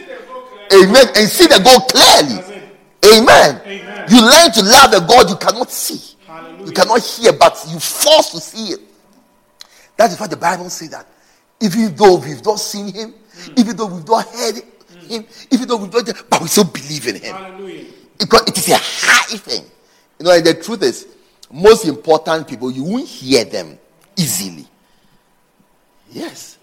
[0.72, 1.06] Amen.
[1.16, 2.62] And see the goal clearly.
[3.04, 3.60] Amen.
[3.66, 4.06] Amen.
[4.08, 6.16] You learn to love a God you cannot see.
[6.26, 6.66] Hallelujah.
[6.66, 8.80] You cannot hear, but you force to see it.
[9.96, 11.06] That is why the Bible says that
[11.60, 13.14] even though we've not seen him,
[13.56, 14.62] even though we've not heard
[15.08, 17.34] him, even though we've not, but we still believe in him.
[17.34, 17.86] Hallelujah.
[18.18, 19.64] Because it is a high thing.
[20.18, 21.08] You know, and the truth is,
[21.50, 23.78] most important people, you won't hear them
[24.16, 24.66] easily.
[26.10, 26.58] Yes.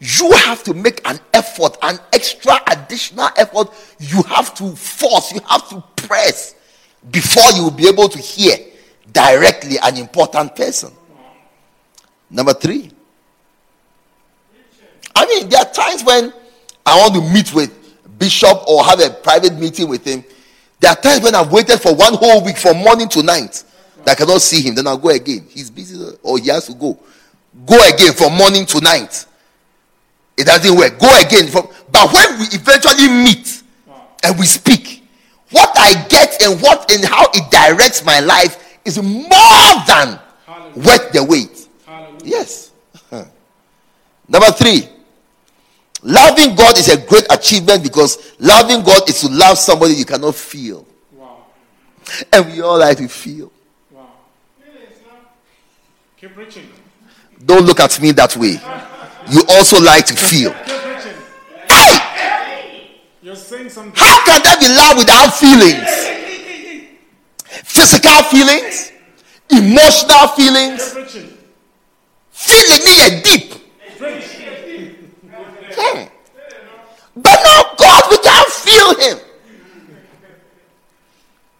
[0.00, 3.68] You have to make an effort, an extra additional effort.
[4.00, 6.54] You have to force, you have to press
[7.10, 8.56] before you will be able to hear
[9.12, 10.92] directly an important person.
[12.30, 12.90] Number three.
[15.14, 16.32] I mean, there are times when
[16.84, 17.70] I want to meet with
[18.18, 20.24] bishop or have a private meeting with him.
[20.80, 23.62] There are times when I've waited for one whole week from morning to night
[24.04, 24.74] that I cannot see him.
[24.74, 25.46] Then I'll go again.
[25.48, 26.98] He's busy or he has to go.
[27.66, 29.26] Go again from morning to night.
[30.36, 30.98] It doesn't work.
[30.98, 31.48] Go again.
[31.48, 33.62] From, but when we eventually meet
[34.24, 35.04] and we speak,
[35.50, 40.18] what I get and what and how it directs my life is more than
[40.74, 41.68] worth the wait.
[42.24, 42.72] Yes.
[44.28, 44.88] Number three,
[46.02, 50.34] loving God is a great achievement because loving God is to love somebody you cannot
[50.34, 50.86] feel.
[51.12, 51.44] Wow.
[52.32, 53.50] And we all like to feel.
[53.90, 54.08] Wow.
[56.16, 56.68] Keep preaching.
[57.44, 58.60] Don't look at me that way.
[59.30, 60.52] You also like to feel.
[60.52, 60.82] Keep.
[61.68, 62.98] Hey!
[63.22, 63.92] You're saying something.
[63.96, 66.10] How can there be love without feelings?
[67.64, 68.92] Physical feelings,
[69.50, 70.92] emotional Keep feelings,
[72.30, 73.54] feeling me a deep.
[75.76, 76.04] Hmm.
[77.16, 79.18] But now God, we can't feel him.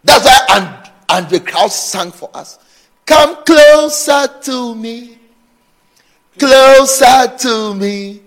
[0.05, 2.59] That's why and Andre Krauss sang for us.
[3.07, 5.19] Come closer to me.
[6.39, 8.23] Closer to me.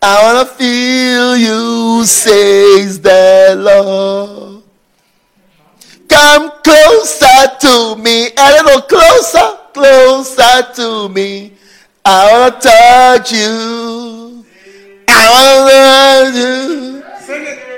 [0.00, 4.62] I want to feel you, says the Lord.
[6.08, 8.28] Come closer to me.
[8.38, 11.52] A little closer, closer to me.
[12.04, 14.17] I want to touch you.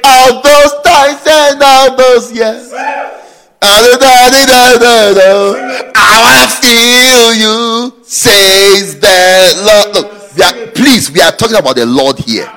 [0.05, 2.73] All those times and all those years.
[5.95, 9.17] I want to feel you, says the
[9.67, 9.95] Lord.
[9.95, 12.49] Look, we are, please, we are talking about the Lord here.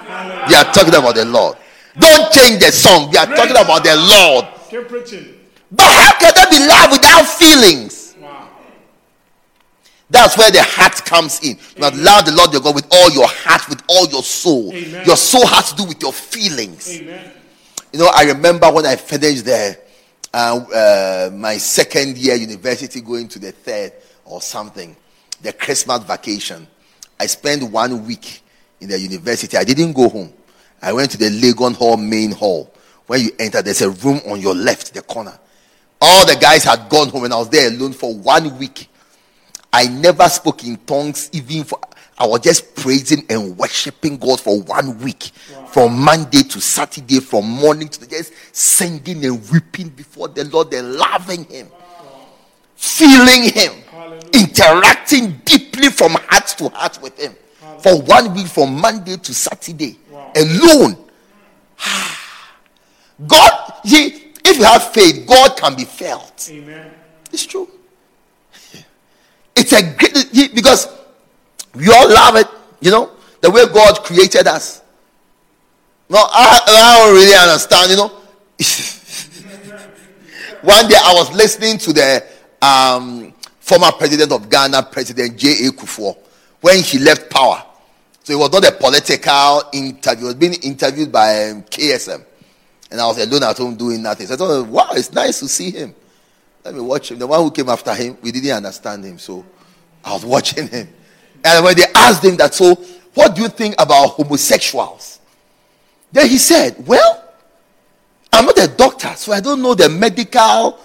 [0.48, 1.58] We are talking about the Lord.
[1.98, 3.10] Don't change the song.
[3.12, 4.46] We are talking about the Lord.
[5.72, 8.03] But how can there be love without feelings?
[10.14, 11.58] That's where the heart comes in.
[11.58, 14.72] You must love the Lord your God with all your heart, with all your soul.
[14.72, 15.08] Amen.
[15.08, 16.88] Your soul has to do with your feelings.
[17.02, 17.32] Amen.
[17.92, 19.76] You know, I remember when I finished there,
[20.32, 24.96] uh, uh, my second year university, going to the third or something,
[25.42, 26.68] the Christmas vacation.
[27.20, 28.44] I spent one week
[28.82, 29.58] in the university.
[29.58, 30.32] I didn't go home.
[30.80, 32.72] I went to the Legon Hall main hall.
[33.08, 35.40] When you enter, there's a room on your left, the corner.
[36.00, 38.90] All the guys had gone home, and I was there alone for one week.
[39.74, 41.80] I never spoke in tongues, even for.
[42.16, 45.32] I was just praising and worshiping God for one week,
[45.70, 50.94] from Monday to Saturday, from morning to just singing and weeping before the Lord and
[50.94, 51.70] loving Him,
[52.76, 53.74] feeling Him,
[54.32, 57.36] interacting deeply from heart to heart with Him
[57.80, 59.98] for one week, from Monday to Saturday,
[60.36, 60.96] alone.
[63.28, 64.06] God, he,
[64.46, 66.48] if you have faith, God can be felt.
[66.52, 66.92] Amen.
[67.32, 67.70] It's true.
[69.56, 70.14] It's a great
[70.54, 70.88] because
[71.76, 72.48] we all love it,
[72.82, 73.12] you know,
[73.42, 74.82] the way God created us.
[76.10, 78.10] No, I, I don't really understand, you know.
[80.62, 82.24] One day I was listening to the
[82.62, 85.72] um, former president of Ghana, President J.A.
[85.72, 86.18] Kufuor,
[86.62, 87.64] when he left power.
[88.24, 92.24] So it was not a political interview, it was being interviewed by um, KSM.
[92.92, 94.28] And I was alone at home doing nothing.
[94.28, 95.96] So I thought, wow, it's nice to see him.
[96.64, 97.20] Let me watch him.
[97.20, 99.18] The one who came after him, we didn't understand him.
[99.18, 99.46] So
[100.04, 100.88] I was watching him.
[101.44, 102.76] And when they asked him that, so
[103.14, 105.20] what do you think about homosexuals?
[106.12, 107.24] Then he said, well,
[108.32, 110.80] I'm not a doctor, so I don't know the medical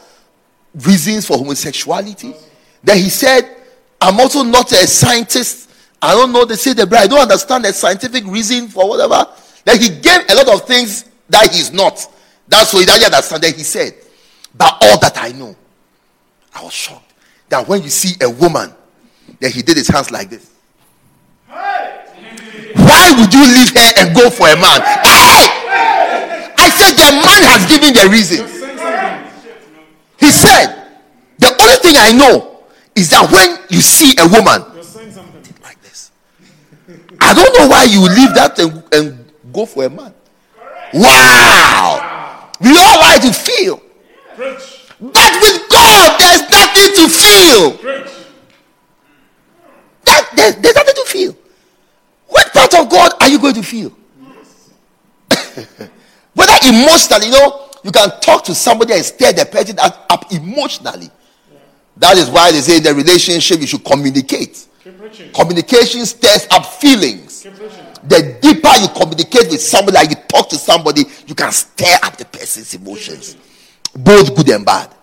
[0.74, 2.34] reasons for homosexuality.
[2.82, 3.56] Then he said,
[4.00, 5.70] I'm also not a scientist.
[6.00, 9.26] I don't know the say the I don't understand the scientific reason for whatever.
[9.64, 12.06] Then he gave a lot of things that he's not.
[12.46, 13.42] That's why he doesn't understand.
[13.42, 13.94] Then he said,
[14.54, 15.56] But all that I know,
[16.58, 17.14] I was shocked.
[17.48, 18.72] That when you see a woman,
[19.38, 20.50] then he did his hands like this.
[21.46, 24.80] Why would you leave her and go for a man?
[25.06, 25.46] Hey!
[26.58, 28.46] I said the man has given the reason.
[30.18, 30.88] He said,
[31.38, 34.62] The only thing I know is that when you see a woman
[35.62, 36.10] like this,
[37.20, 40.12] I don't know why you leave that and, and go for a man.
[40.92, 42.50] Wow!
[42.60, 43.80] We all like to feel.
[45.00, 47.70] But with God, there's nothing to feel.
[50.04, 51.36] That, there's, there's nothing to feel.
[52.26, 53.92] What part of God are you going to feel?
[56.34, 61.10] Whether emotionally, you know, you can talk to somebody and stir the person up, emotionally.
[61.96, 64.66] That is why they say in the relationship you should communicate.
[65.34, 67.42] Communication stirs up feelings.
[67.42, 72.16] The deeper you communicate with somebody, like you talk to somebody, you can stir up
[72.16, 73.36] the person's emotions,
[74.04, 74.94] both good and bad.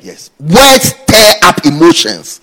[0.00, 2.40] Yes, words stir up emotions,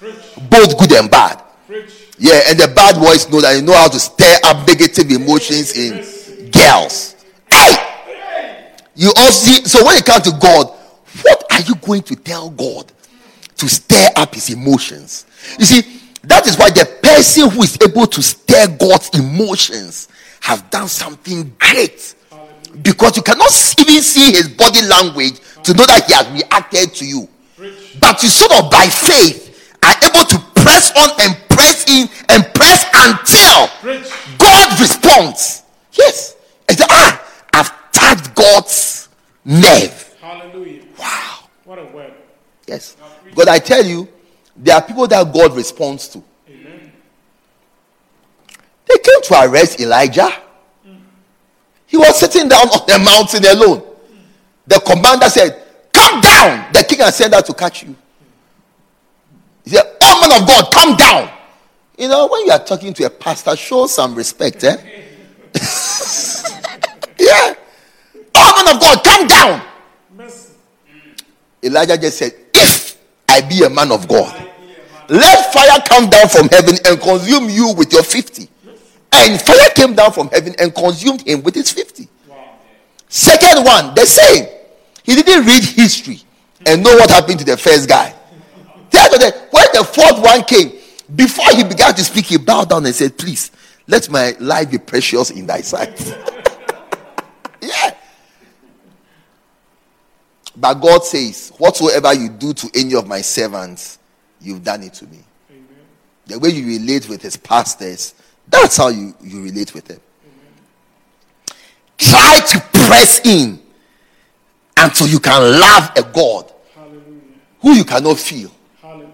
[0.49, 1.41] both good and bad.
[1.67, 2.05] Preach.
[2.17, 5.75] Yeah, and the bad boys know that they know how to stir up negative emotions
[5.77, 7.15] in girls.
[7.49, 7.75] Hey!
[8.95, 10.67] You also see, so when it comes to God,
[11.21, 12.91] what are you going to tell God
[13.57, 15.25] to stir up his emotions?
[15.59, 20.07] You see, that is why the person who is able to stir God's emotions
[20.41, 22.15] has done something great.
[22.81, 27.05] Because you cannot even see his body language to know that he has reacted to
[27.05, 27.27] you.
[27.99, 32.45] But you sort of by faith are able to press on and press in and
[32.53, 33.69] press until.
[34.37, 35.63] God responds.
[35.93, 36.35] Yes.
[36.67, 37.23] And say, ah,
[37.53, 39.09] I've touched God's
[39.43, 40.15] nerve.
[40.21, 40.83] Hallelujah.
[40.99, 41.49] Wow.
[41.63, 42.13] What a word.
[42.67, 42.97] Yes.
[43.23, 44.07] Because I tell you,
[44.55, 46.23] there are people that God responds to.
[46.49, 46.91] Amen.
[48.87, 50.29] They came to arrest Elijah.
[51.87, 53.84] He was sitting down on the mountain alone.
[54.67, 55.61] The commander said,
[55.93, 56.73] Come down.
[56.73, 57.95] The king has sent out to catch you.
[59.63, 61.29] He said, Oh, man of God, come down.
[61.97, 64.75] You know, when you are talking to a pastor, show some respect, eh?
[67.19, 67.53] yeah.
[68.35, 69.61] Oh, man of God, come down.
[71.63, 72.97] Elijah just said, If
[73.29, 74.49] I be a man of God,
[75.09, 78.49] let fire come down from heaven and consume you with your 50.
[79.13, 82.07] And fire came down from heaven and consumed him with his 50.
[83.07, 84.54] Second one, the same.
[85.05, 86.19] He didn't read history
[86.65, 88.13] and know what happened to the first guy.
[88.91, 90.71] That when the fourth one came,
[91.13, 93.51] before he began to speak, he bowed down and said, Please,
[93.87, 95.99] let my life be precious in thy sight.
[97.61, 97.95] yeah.
[100.55, 103.99] But God says, Whatsoever you do to any of my servants,
[104.41, 105.19] you've done it to me.
[106.25, 108.15] The way you relate with his pastors,
[108.47, 109.99] that's how you, you relate with them.
[111.97, 113.61] Try to press in
[114.77, 117.01] until you can love a God Hallelujah.
[117.61, 118.51] who you cannot feel.
[118.81, 119.09] Hallelujah.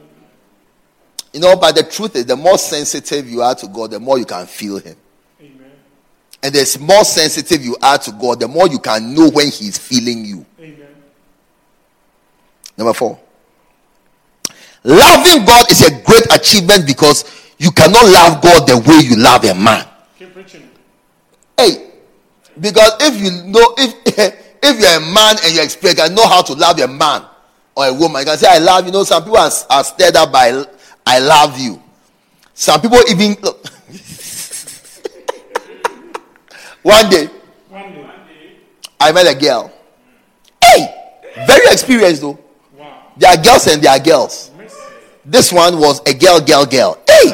[1.34, 4.18] You know, but the truth is, the more sensitive you are to God, the more
[4.18, 4.98] you can feel Him.
[5.40, 5.72] Amen.
[6.44, 9.78] And the more sensitive you are to God, the more you can know when He's
[9.78, 10.46] feeling you.
[10.60, 10.88] Amen.
[12.78, 13.20] Number four.
[14.84, 17.24] Loving God is a great achievement because
[17.60, 19.88] you cannot love God the way you love a man.
[20.18, 20.68] Keep preaching.
[21.56, 21.92] Hey,
[22.60, 26.42] because if you know if if you're a man and you expect and know how
[26.42, 27.24] to love a man
[27.76, 28.92] or a woman, you can say I love you.
[28.92, 30.64] Know some people are, are stirred up by
[31.06, 31.82] I love you.
[32.54, 33.66] Some people even look.
[36.84, 37.28] One day
[37.70, 38.10] One day.
[39.00, 39.72] I met a girl.
[40.64, 41.14] Hey,
[41.48, 42.40] very experienced though.
[42.78, 43.12] Wow.
[43.18, 44.52] There are girls and there are girls.
[45.26, 47.00] This one was a girl, girl, girl.
[47.08, 47.32] Hey!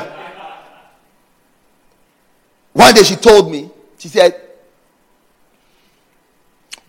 [2.73, 4.39] One day she told me, she said,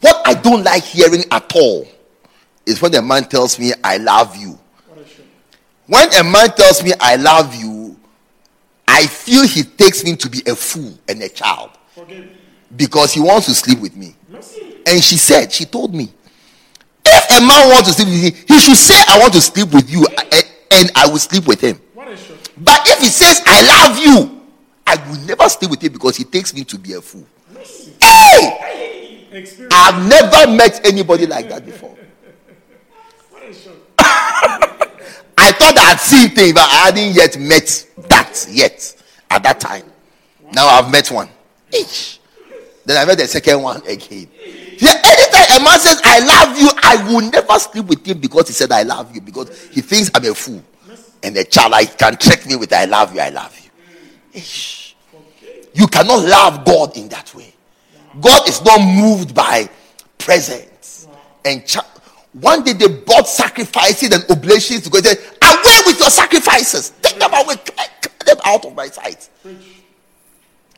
[0.00, 1.86] What I don't like hearing at all
[2.66, 4.58] is when a man tells me, I love you.
[4.86, 5.26] What a shame.
[5.86, 7.96] When a man tells me, I love you,
[8.86, 11.70] I feel he takes me to be a fool and a child
[12.76, 14.14] because he wants to sleep with me.
[14.86, 16.12] And she said, she told me,
[17.04, 19.72] if a man wants to sleep with me, he should say, I want to sleep
[19.72, 20.06] with you,
[20.70, 21.80] and I will sleep with him.
[21.94, 22.36] What a shame.
[22.58, 24.42] But if he says, I love you,
[24.86, 27.26] I will never stay with him because he takes me to be a fool.
[28.00, 28.77] Hey!
[29.30, 29.74] Experience.
[29.76, 31.96] I've never met anybody like that before.
[33.30, 33.72] What a shame.
[33.98, 39.42] I thought I had seen things, eh, but I hadn't yet met that yet at
[39.42, 39.84] that time.
[40.52, 41.28] Now I've met one.
[41.72, 42.20] Each.
[42.84, 44.28] Then I met the second one again.
[44.78, 48.48] Yeah, anytime a man says, I love you, I will never sleep with him because
[48.48, 50.62] he said, I love you, because he thinks I'm a fool.
[51.22, 53.70] And the child I can trick me with, I love you, I love you.
[54.32, 54.96] Ish.
[55.74, 57.54] You cannot love God in that way.
[58.20, 59.68] God is not moved by
[60.18, 61.06] presents
[61.44, 61.86] and cha-
[62.32, 65.02] one day they bought sacrifices and oblations to God.
[65.04, 66.92] They said, Away with your sacrifices.
[67.02, 67.54] Take them away.
[67.64, 69.28] Get them out of my sight.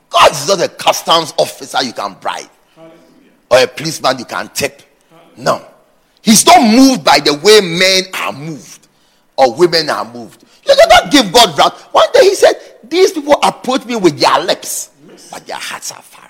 [0.08, 2.96] God is not a customs officer you can bribe Hallelujah.
[3.50, 4.82] or a policeman you can tip.
[5.36, 5.64] No.
[6.22, 8.88] He's not moved by the way men are moved
[9.36, 10.44] or women are moved.
[10.66, 11.80] You cannot give God wrath.
[11.92, 14.90] One day he said, These people approach me with their lips,
[15.30, 16.29] but their hearts are far away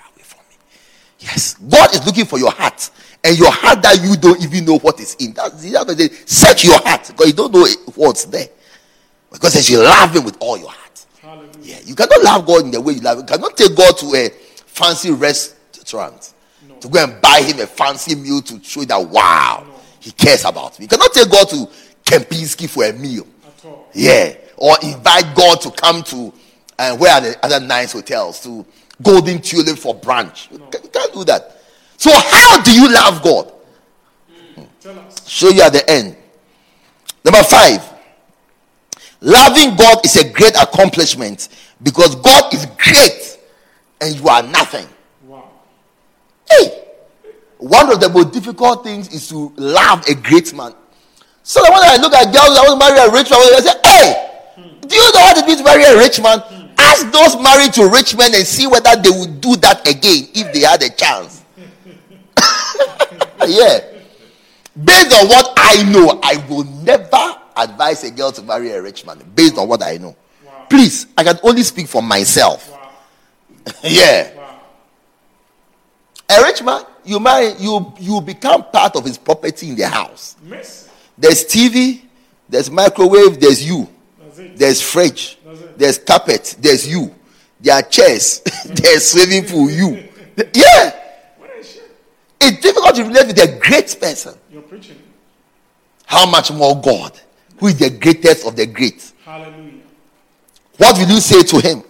[1.21, 2.89] Yes, God is looking for your heart.
[3.23, 5.33] And your heart that you don't even know what is in.
[5.33, 5.95] That's the other.
[6.25, 8.49] Search your heart because you don't know what's there.
[9.31, 11.05] Because as you love him with all your heart.
[11.21, 11.51] Hallelujah.
[11.61, 13.23] Yeah, you cannot love God in the way you love him.
[13.23, 14.29] You cannot take God to a
[14.65, 16.33] fancy restaurant
[16.79, 19.65] to go and buy him a fancy meal to show that wow,
[19.99, 20.85] he cares about me.
[20.85, 21.69] You cannot take God to
[22.03, 23.27] Kempinski for a meal.
[23.45, 23.87] At all.
[23.93, 26.33] Yeah, or invite God to come to
[26.79, 28.65] and where are the other nice hotels to
[29.01, 30.51] Golden Tulip for brunch.
[30.51, 31.61] You you can't do that.
[31.97, 33.53] So how do you love God?
[34.79, 35.27] Tell us.
[35.27, 36.15] show you at the end.
[37.23, 37.87] Number five,
[39.19, 41.49] loving God is a great accomplishment
[41.83, 43.37] because God is great
[44.01, 44.87] and you are nothing.
[45.27, 45.49] Wow.
[46.49, 46.83] Hey,
[47.59, 50.73] one of the most difficult things is to love a great man.
[51.43, 53.79] So when I look at girls I want to marry a rich man, I say,
[53.83, 54.31] hey,
[54.87, 56.41] do you know what it means to marry a rich man?
[56.91, 60.51] Ask those married to rich men and see whether they would do that again if
[60.53, 61.43] they had a chance.
[63.47, 63.79] yeah.
[64.83, 69.05] Based on what I know, I will never advise a girl to marry a rich
[69.05, 69.19] man.
[69.33, 70.17] Based on what I know.
[70.45, 70.65] Wow.
[70.69, 72.69] Please, I can only speak for myself.
[72.69, 72.91] Wow.
[73.83, 74.35] yeah.
[74.35, 74.59] Wow.
[76.29, 80.35] A rich man, you marry, you you become part of his property in the house.
[80.43, 80.89] Mercy.
[81.17, 82.01] There's TV,
[82.49, 83.87] there's microwave, there's you.
[84.55, 85.37] There's fridge.
[85.81, 87.13] There's carpet, there's you.
[87.59, 90.07] There are chairs, there's swimming pool, you.
[90.53, 90.95] Yeah.
[92.39, 94.35] It's difficult to relate with a great person.
[94.51, 94.97] You're preaching.
[96.05, 97.19] How much more God,
[97.59, 99.11] who is the greatest of the great?
[99.25, 99.81] Hallelujah.
[100.77, 101.83] What will you say to him?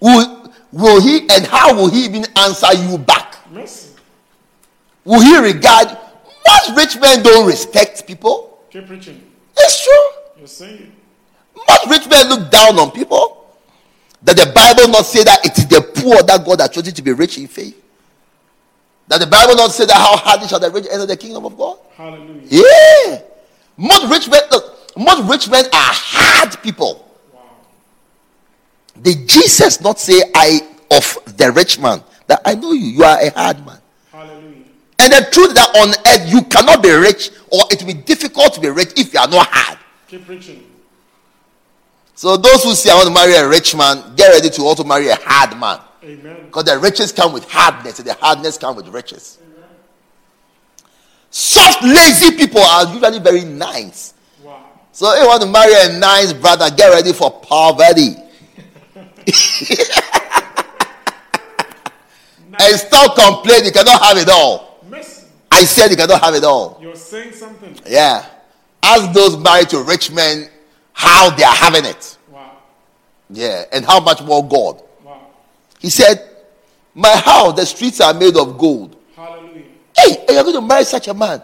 [0.00, 3.36] Will, will he and how will he even answer you back?
[3.50, 3.90] Mercy.
[5.04, 5.88] Will he regard
[6.46, 8.64] most rich men don't respect people?
[8.70, 9.20] Keep preaching.
[9.56, 10.20] It's true.
[10.38, 10.92] You're saying
[11.56, 13.36] Most rich men look down on people.
[14.22, 17.02] That the Bible not say that it is the poor that God has chosen to
[17.02, 17.76] be rich in faith.
[19.08, 21.56] That the Bible not say that how hardly shall the rich enter the kingdom of
[21.56, 21.78] God.
[21.94, 22.42] Hallelujah.
[22.48, 23.22] Yeah.
[23.76, 27.10] Most rich men, look, most rich men are hard people.
[27.32, 27.40] Wow.
[29.00, 33.20] Did Jesus not say, I of the rich man, that I know you, you are
[33.20, 33.78] a hard man.
[34.12, 34.64] Hallelujah.
[34.98, 38.54] And the truth that on earth you cannot be rich, or it will be difficult
[38.54, 39.78] to be rich if you are not hard.
[40.08, 40.69] Keep preaching.
[42.20, 44.84] So those who say I want to marry a rich man, get ready to also
[44.84, 45.80] marry a hard man.
[46.04, 46.44] Amen.
[46.44, 49.38] Because the riches come with hardness, and the hardness come with riches.
[51.30, 54.12] Soft, lazy people are usually very nice.
[54.44, 54.66] Wow.
[54.92, 58.16] So if you want to marry a nice brother, get ready for poverty.
[62.60, 63.64] and stop complaining.
[63.64, 64.84] You cannot have it all.
[64.90, 65.26] Mercy.
[65.50, 66.78] I said you cannot have it all.
[66.82, 67.74] You're saying something.
[67.86, 68.26] Yeah.
[68.82, 70.50] Ask those married to rich men
[71.00, 72.18] how they are having it.
[72.30, 72.58] Wow.
[73.30, 73.64] Yeah.
[73.72, 74.82] And how much more God.
[75.02, 75.28] Wow.
[75.78, 76.28] He said,
[76.94, 78.96] My house, the streets are made of gold.
[79.16, 79.64] Hallelujah.
[79.96, 81.40] Hey, you're going to marry such a man.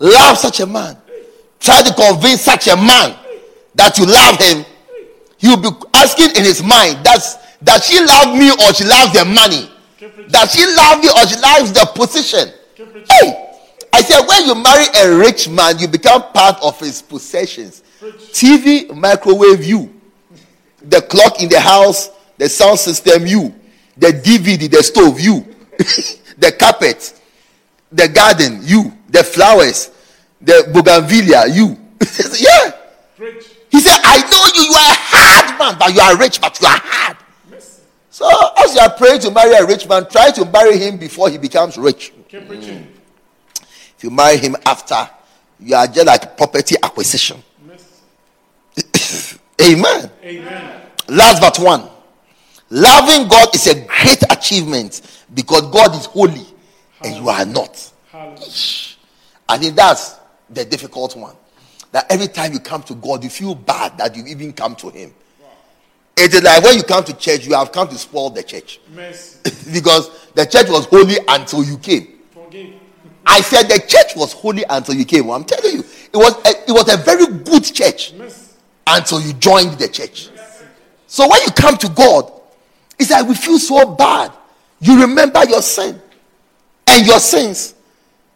[0.00, 0.96] Love such a man.
[1.60, 3.16] Try to convince such a man
[3.76, 4.64] that you love him.
[5.38, 9.24] He'll be asking in his mind, does, does she love me or she loves the
[9.24, 9.70] money?
[10.28, 12.52] Does she love me or she loves the position?
[12.76, 13.54] Hey,
[13.92, 17.82] I said, when you marry a rich man, you become part of his possessions.
[18.00, 19.94] TV, microwave, you.
[20.82, 23.54] The clock in the house, the sound system, you.
[23.96, 25.44] The DVD, the stove, you.
[26.38, 27.20] the carpet,
[27.90, 28.92] the garden, you.
[29.08, 29.90] The flowers,
[30.40, 31.76] the bougainvillea, you.
[32.38, 32.72] yeah.
[33.70, 36.60] He said, I know you, you are a hard man, but you are rich, but
[36.60, 37.16] you are hard.
[38.10, 38.28] So,
[38.58, 41.38] as you are praying to marry a rich man, try to marry him before he
[41.38, 42.12] becomes rich.
[42.28, 42.88] Preaching.
[43.96, 45.08] If you marry him after,
[45.60, 47.42] you are just like property acquisition.
[49.60, 50.10] Amen.
[50.22, 50.80] Amen.
[51.08, 51.88] Last but one.
[52.70, 55.00] Loving God is a great achievement
[55.34, 56.46] because God is holy
[57.02, 57.92] and you are not.
[58.12, 58.46] Hallelujah.
[59.48, 60.16] I think that's
[60.50, 61.34] the difficult one.
[61.92, 64.90] That every time you come to God, you feel bad that you even come to
[64.90, 65.14] Him.
[66.16, 68.80] It is like when you come to church, you have come to spoil the church
[68.94, 69.38] Mercy.
[69.72, 72.18] because the church was holy until you came.
[73.24, 75.30] I said the church was holy until you came.
[75.30, 78.47] I'm telling you, it was a, it was a very good church Mercy.
[78.88, 80.30] Until you joined the church.
[81.06, 82.32] So when you come to God,
[82.98, 84.32] it's like we feel so bad.
[84.80, 86.00] You remember your sin
[86.86, 87.74] and your sins.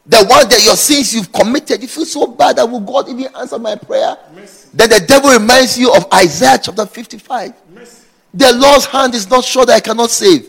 [0.04, 3.28] The one that your sins you've committed, you feel so bad that will God even
[3.36, 4.16] answer my prayer?
[4.34, 4.68] Mercy.
[4.74, 7.52] Then the devil reminds you of Isaiah chapter 55.
[7.72, 8.04] Mercy.
[8.34, 10.48] The Lord's hand is not sure that I cannot save.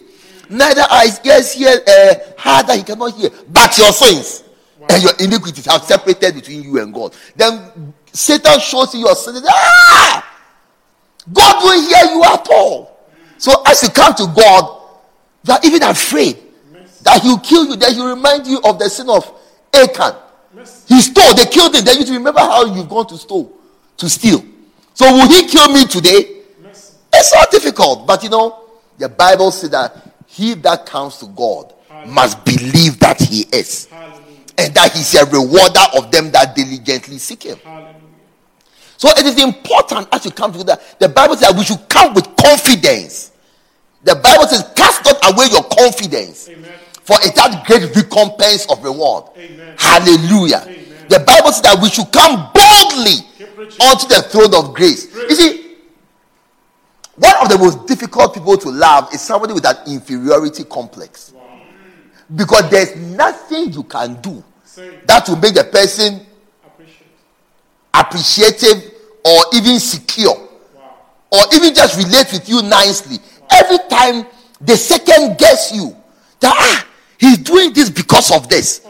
[0.49, 4.43] Neither eyes ears hear uh, heart that he cannot hear, but your sins
[4.89, 7.15] and your iniquities have separated between you and God.
[7.35, 9.35] Then Satan shows you your sin.
[9.47, 10.39] Ah!
[11.31, 13.07] God will hear you at all.
[13.37, 14.81] So as you come to God,
[15.45, 16.37] you are even afraid
[17.03, 17.75] that He'll kill you.
[17.75, 19.31] That He'll remind you of the sin of
[19.73, 20.15] Achan.
[20.87, 21.83] He stole, they killed him.
[21.83, 23.51] Then you remember how you've gone to steal,
[23.97, 24.43] to steal.
[24.93, 26.41] So will he kill me today?
[27.15, 29.95] It's not difficult, but you know, the Bible says that
[30.27, 31.73] he that comes to God
[32.07, 34.12] must believe that he is, Hallelujah.
[34.57, 37.57] And that he's a rewarder of them that diligently seek him.
[37.63, 37.99] Hallelujah.
[38.97, 40.99] So it is important as you come to that.
[40.99, 43.31] The Bible says we should come with confidence.
[44.03, 46.71] The Bible says, cast not away your confidence, Amen.
[47.03, 49.25] for it has great recompense of reward.
[49.37, 49.75] Amen.
[49.77, 50.63] Hallelujah.
[50.65, 51.05] Amen.
[51.09, 53.23] The Bible says that we should come boldly
[53.79, 55.13] unto the throne of grace.
[55.13, 55.75] You see,
[57.15, 61.33] one of the most difficult people to love is somebody with an inferiority complex.
[62.35, 64.43] Because there's nothing you can do
[65.05, 66.25] that will make the person
[66.65, 67.07] appreciate.
[67.93, 68.91] appreciative
[69.23, 70.95] or even secure Wow.
[71.31, 73.17] or even just relate with you nicely.
[73.51, 74.25] Every time
[74.59, 75.95] they second guess you
[76.39, 76.87] that ah,
[77.19, 78.81] he's doing this because of this.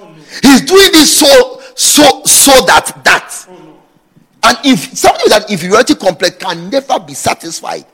[0.41, 3.45] He's doing this so so so that that.
[3.49, 3.77] Oh no.
[4.43, 7.85] And if somebody with an inferiority complex can never be satisfied.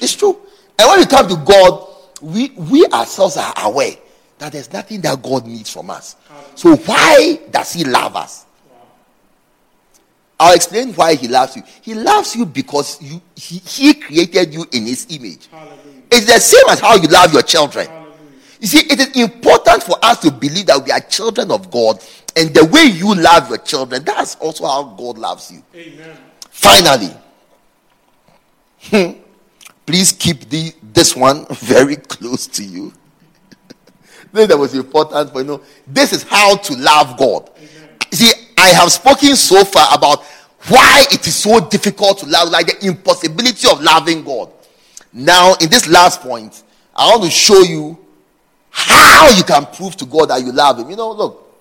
[0.00, 0.38] It's true.
[0.78, 1.88] And when we come to God,
[2.22, 3.92] we we ourselves are aware
[4.38, 6.16] that there's nothing that God needs from us.
[6.54, 8.46] So why does He love us?
[10.40, 11.62] I'll explain why He loves you.
[11.82, 15.48] He loves you because you He, he created you in His image.
[15.48, 16.02] Hallelujah.
[16.10, 17.86] It's the same as how you love your children.
[17.86, 18.08] Hallelujah.
[18.60, 22.02] You see, it is important for us to believe that we are children of God,
[22.36, 25.62] and the way you love your children, that's also how God loves you.
[25.74, 26.16] Amen.
[26.50, 27.10] Finally,
[28.82, 29.10] hmm,
[29.86, 32.92] please keep the, this one very close to you.
[34.32, 35.62] That was important for you know.
[35.86, 37.50] This is how to love God.
[38.10, 40.22] You See, I have spoken so far about
[40.68, 44.52] why it is so difficult to love, like the impossibility of loving God.
[45.12, 46.62] Now, in this last point,
[46.94, 47.98] I want to show you
[48.70, 50.90] how you can prove to God that you love Him.
[50.90, 51.56] You know, look,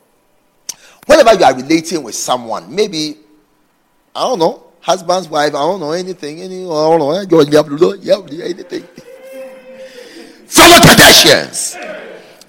[1.05, 3.17] whenever you are relating with someone, maybe
[4.15, 8.83] I don't know, husband's wife, I don't know anything, any, I don't know, anything.
[10.47, 11.75] Fellow Qodeshians,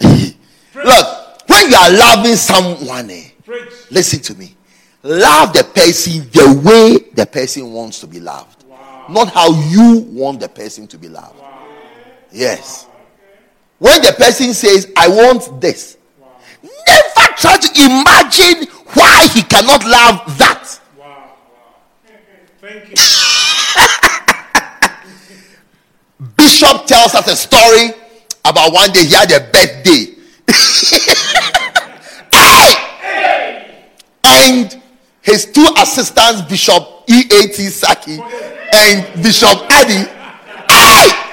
[0.74, 3.30] look, when you are loving someone, eh,
[3.90, 4.54] listen to me,
[5.02, 8.64] love the person the way the person wants to be loved,
[9.08, 11.40] not how you want the person to be loved.
[12.30, 12.86] Yes.
[13.78, 15.96] When the person says, I want this,
[16.62, 20.80] never try to imagine why he cannot love that.
[20.98, 21.32] Wow.
[22.60, 22.94] Thank you.
[26.36, 27.92] Bishop tells us a story
[28.44, 30.14] about one day he had a birthday.
[32.32, 32.74] hey!
[34.24, 34.82] And
[35.22, 37.62] his two assistants, Bishop E.A.T.
[37.68, 38.18] Sackey
[38.72, 40.08] and Bishop Adi,
[40.68, 41.28] hey!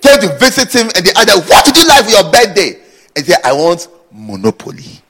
[0.00, 2.80] came to visit him and the other, what did you like for your birthday?
[3.16, 5.02] And he said, I want Monopoly.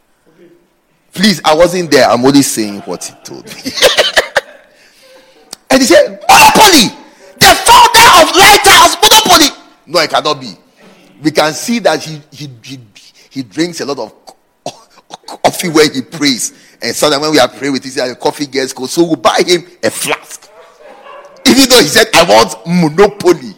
[1.12, 2.08] Please, I wasn't there.
[2.08, 3.50] I'm only saying what he told me.
[5.70, 6.94] and he said, Monopoly!
[7.38, 9.50] The founder of Lighthouse Monopoly!
[9.86, 10.54] No, it cannot be.
[11.22, 12.78] We can see that he he he,
[13.30, 14.14] he drinks a lot of
[15.42, 16.52] coffee when he prays.
[16.80, 18.90] And sometimes when we are praying with him, the coffee gets cold.
[18.90, 20.50] So we'll buy him a flask.
[21.46, 23.54] Even though he said, I want Monopoly.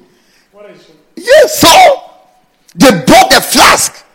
[1.17, 1.69] Yes, so
[2.75, 4.07] they bought the flask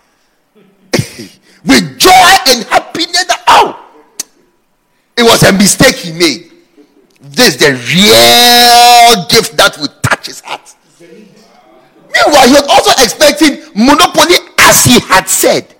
[1.66, 3.26] with joy and happiness.
[3.48, 3.86] Oh,
[5.16, 6.52] it was a mistake he made.
[7.22, 10.74] This is the real gift that will touch his heart.
[12.16, 15.76] Meanwhile, he was also expecting monopoly as he had said.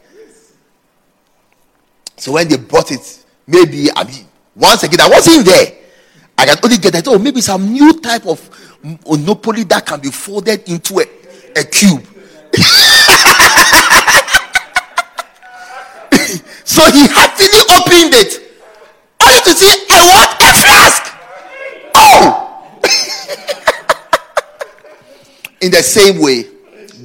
[2.18, 4.26] So when they bought it, maybe I mean,
[4.56, 5.78] once again, I wasn't there.
[6.38, 7.08] I can only get that.
[7.08, 8.50] Oh, maybe some new type of
[9.06, 11.06] monopoly that can be folded into a,
[11.56, 12.04] a cube.
[16.66, 18.42] so he happily opened it.
[19.24, 21.04] Only to see, I want a flask.
[21.96, 22.42] Oh!
[25.66, 26.44] In the same way,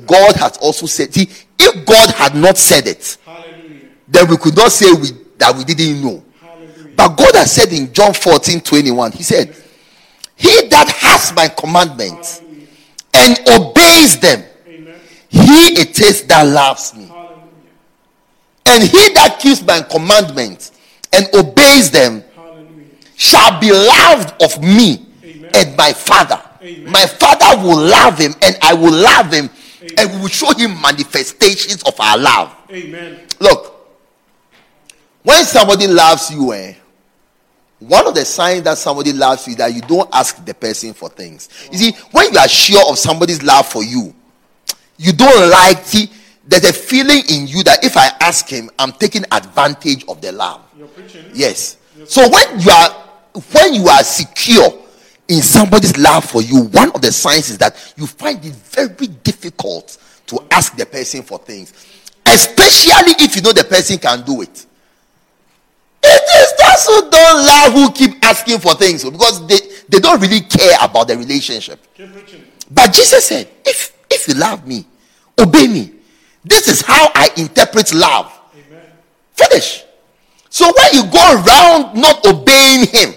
[0.06, 3.88] God has also said, see, if God had not said it, Hallelujah.
[4.06, 5.08] then we could not say we,
[5.38, 6.22] that we didn't know.
[6.38, 6.94] Hallelujah.
[6.94, 9.56] But God has said in John 14 21, He said,
[10.36, 12.42] He that has my commandments
[13.14, 15.00] and obeys them, Amen.
[15.30, 17.06] he it is that loves me.
[17.06, 17.40] Hallelujah.
[18.66, 20.72] And he that keeps my commandments
[21.14, 22.84] and obeys them Hallelujah.
[23.16, 25.50] shall be loved of me Amen.
[25.54, 26.42] and my Father.
[26.62, 26.92] Amen.
[26.92, 29.48] My Father will love him, and I will love him,
[29.96, 32.54] and we will show him manifestations of our love.
[32.70, 33.20] Amen.
[33.40, 33.70] Look,
[35.22, 36.74] when somebody loves you, eh,
[37.78, 40.92] one of the signs that somebody loves you is that you don't ask the person
[40.92, 41.48] for things.
[41.72, 44.14] You see, when you are sure of somebody's love for you,
[44.98, 46.10] you don't like see,
[46.46, 50.32] there's a feeling in you that if I ask him, I'm taking advantage of the
[50.32, 50.60] love.
[50.94, 51.24] Preaching.
[51.32, 51.78] Yes.
[52.06, 52.90] So when you are
[53.52, 54.70] when you are secure
[55.30, 59.06] in somebody's love for you, one of the signs is that you find it very
[59.06, 61.72] difficult to ask the person for things,
[62.26, 64.66] especially if you know the person can do it.
[66.02, 69.58] It is those who don't love who keep asking for things because they,
[69.88, 71.78] they don't really care about the relationship.
[72.68, 74.84] But Jesus said, if if you love me,
[75.38, 75.92] obey me.
[76.44, 78.36] This is how I interpret love.
[78.52, 78.86] Amen.
[79.34, 79.84] Finish.
[80.48, 83.14] So when you go around not obeying him,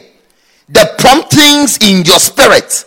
[0.74, 2.84] the promptings in your spirit,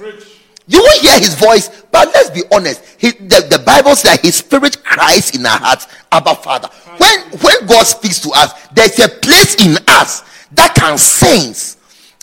[0.67, 2.83] you will hear his voice, but let's be honest.
[2.99, 6.69] He, the, the Bible says that His Spirit cries in our hearts, Abba Father.
[6.99, 10.23] When when God speaks to us, there's a place in us
[10.53, 11.77] that can sense,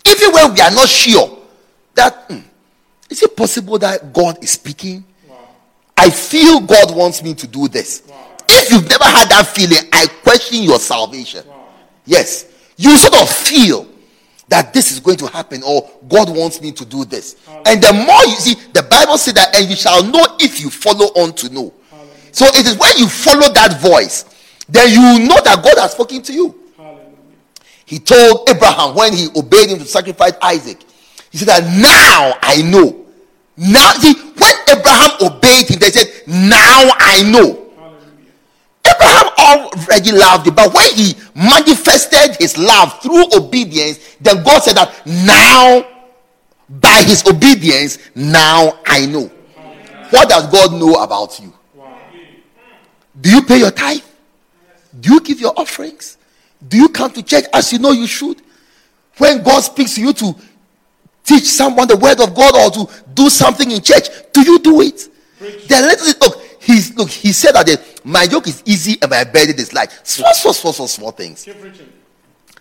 [0.05, 1.39] even when we are not sure
[1.95, 2.39] that hmm,
[3.09, 5.03] is it possible that God is speaking.
[5.95, 8.03] I feel God wants me to do this.
[8.49, 11.45] If you've never had that feeling, I question your salvation.
[12.05, 13.87] Yes, you sort of feel
[14.49, 17.37] that this is going to happen or God wants me to do this.
[17.65, 20.69] And the more you see, the Bible said that, and you shall know if you
[20.69, 21.73] follow on to know.
[22.31, 24.25] So it is when you follow that voice,
[24.67, 26.59] then you know that God has spoken to you.
[27.85, 30.81] He told Abraham when he obeyed him to sacrifice Isaac,
[31.31, 33.05] he said that now I know.
[33.55, 37.62] Now, see, when Abraham obeyed him, they said, Now I know.
[38.85, 44.75] Abraham already loved it, but when he manifested his love through obedience, then God said
[44.75, 45.85] that now,
[46.69, 49.29] by his obedience, now I know.
[50.09, 51.53] What does God know about you?
[53.19, 54.01] Do you pay your tithe?
[54.99, 56.17] Do you give your offerings?
[56.67, 58.41] Do you come to church as you know you should?
[59.17, 60.35] When God speaks to you to
[61.23, 64.81] teach someone the word of God or to do something in church, do you do
[64.81, 65.09] it?
[65.67, 66.41] Then let us look.
[66.59, 67.09] He's look.
[67.09, 69.91] He said that the, my yoke is easy and my burden is light.
[70.03, 71.47] Small, small, small, small, small things.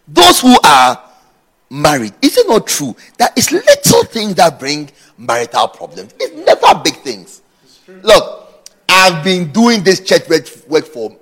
[0.06, 1.02] Those who are
[1.70, 6.14] married, is it not true that it's little things that bring marital problems?
[6.20, 7.42] It's never big things.
[8.02, 8.42] Look,
[8.88, 11.16] I've been doing this church work, work for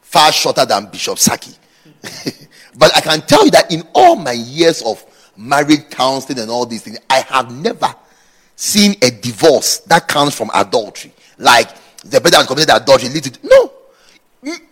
[0.00, 1.56] far shorter than Bishop Sackey.
[2.78, 5.04] but I can tell you that in all my years of
[5.36, 7.94] married counseling and all these things, I have never
[8.54, 11.12] seen a divorce that comes from adultery.
[11.38, 11.68] Like
[12.10, 13.72] the brother has committed adultery, leads to no.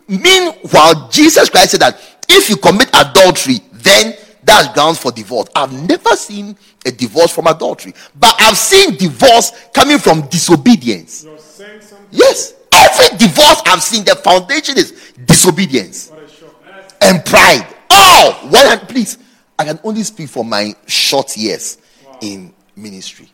[0.09, 5.49] Meanwhile, Jesus Christ said that if you commit adultery, then that's grounds for divorce.
[5.57, 11.25] I've never seen a divorce from adultery, but I've seen divorce coming from disobedience.
[11.25, 12.07] You're saying something.
[12.11, 16.55] Yes, every divorce I've seen, the foundation is disobedience What a shock.
[17.01, 17.67] and pride.
[17.91, 19.19] Oh, well, and please,
[19.59, 21.79] I can only speak for my short years
[22.21, 23.31] in ministry.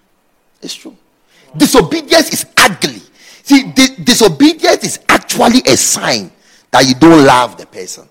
[0.63, 0.97] It's true.
[1.57, 3.01] Disobedience is ugly.
[3.51, 6.31] See, di- disobedience is actually a sign
[6.71, 8.09] that you don't love the person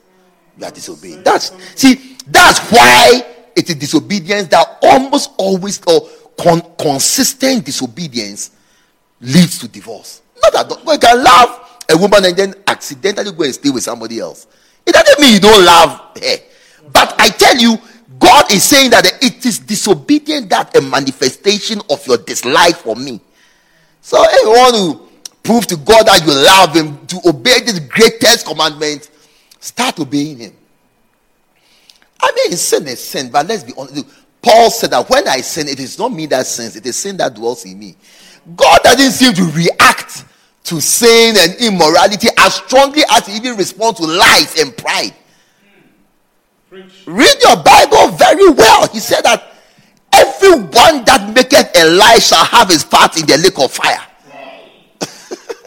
[0.57, 1.23] you are disobeying.
[1.23, 3.25] That's see, that's why
[3.55, 8.51] it is disobedience that almost always or con- consistent disobedience
[9.21, 10.23] leads to divorce.
[10.43, 14.19] Not that you can love a woman and then accidentally go and stay with somebody
[14.19, 14.45] else.
[14.85, 16.37] It doesn't mean you don't love her.
[16.91, 17.77] But I tell you,
[18.19, 23.21] God is saying that it is disobedience that a manifestation of your dislike for me.
[24.01, 25.09] So want to
[25.50, 29.10] prove to God that you love him, to obey this greatest commandment,
[29.60, 30.54] start obeying him.
[32.22, 34.06] I mean, sin is sin, but let's be honest.
[34.43, 37.18] Paul said that when I sin, it is not me that sins, it is sin
[37.18, 37.95] that dwells in me.
[38.56, 40.24] God doesn't seem to react
[40.66, 45.16] to sin and immorality as strongly as he even responds to lies and pride.
[46.70, 48.88] Read your Bible very well.
[48.89, 49.52] He said that
[50.14, 54.06] everyone that maketh a lie shall have his part in the lake of fire.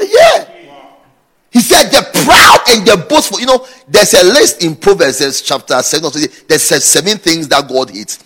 [0.09, 0.49] Yeah.
[1.53, 3.39] He said the proud and the boastful.
[3.39, 6.07] You know, there's a list in Proverbs chapter 7.
[6.07, 8.19] or so, There's seven things that God hates.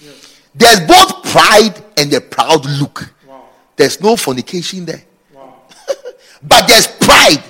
[0.55, 3.13] There's both pride and the proud look.
[3.27, 3.49] Wow.
[3.75, 5.03] There's no fornication there.
[5.35, 5.63] Wow.
[6.43, 7.43] But there's pride.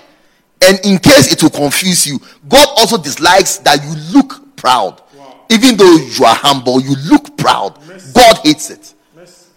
[0.62, 2.18] And in case it will confuse you,
[2.48, 5.02] God also dislikes that you look proud.
[5.14, 5.44] Wow.
[5.50, 7.78] Even though you are humble, you look proud.
[7.86, 8.12] Mercy.
[8.14, 8.94] God hates it.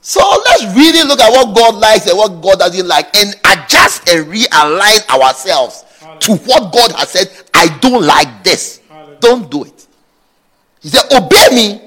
[0.09, 4.09] So let's really look at what God likes and what God doesn't like and adjust
[4.09, 5.85] and realign ourselves
[6.21, 7.29] to what God has said.
[7.53, 8.81] I don't like this.
[8.89, 9.17] Hallelujah.
[9.19, 9.87] Don't do it.
[10.81, 11.81] He said, Obey me.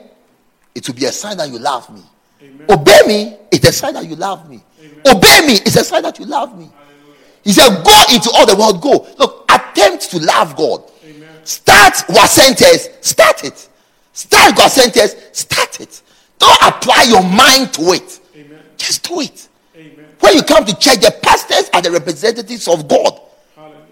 [0.73, 2.01] It will be a sign that you love me.
[2.41, 2.67] Amen.
[2.71, 3.37] Obey me.
[3.51, 4.63] It's a sign that you love me.
[5.05, 5.55] Obey me.
[5.55, 6.71] It's a sign that you love me.
[7.43, 8.81] He said, Go into all the world.
[8.81, 9.05] Go.
[9.19, 10.85] Look, attempt to love God.
[11.05, 11.29] Amen.
[11.45, 12.89] Start what sentence?
[13.01, 13.69] Start it.
[14.13, 15.17] Start what sentence?
[15.33, 16.02] Start it.
[16.43, 18.21] Don't apply your mind to it.
[18.35, 18.59] Amen.
[18.77, 19.49] Just do it.
[19.77, 20.07] Amen.
[20.19, 23.21] When you come to church, the pastors are the representatives of God.
[23.55, 23.85] Hallelujah.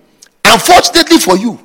[0.44, 1.60] Unfortunately for you,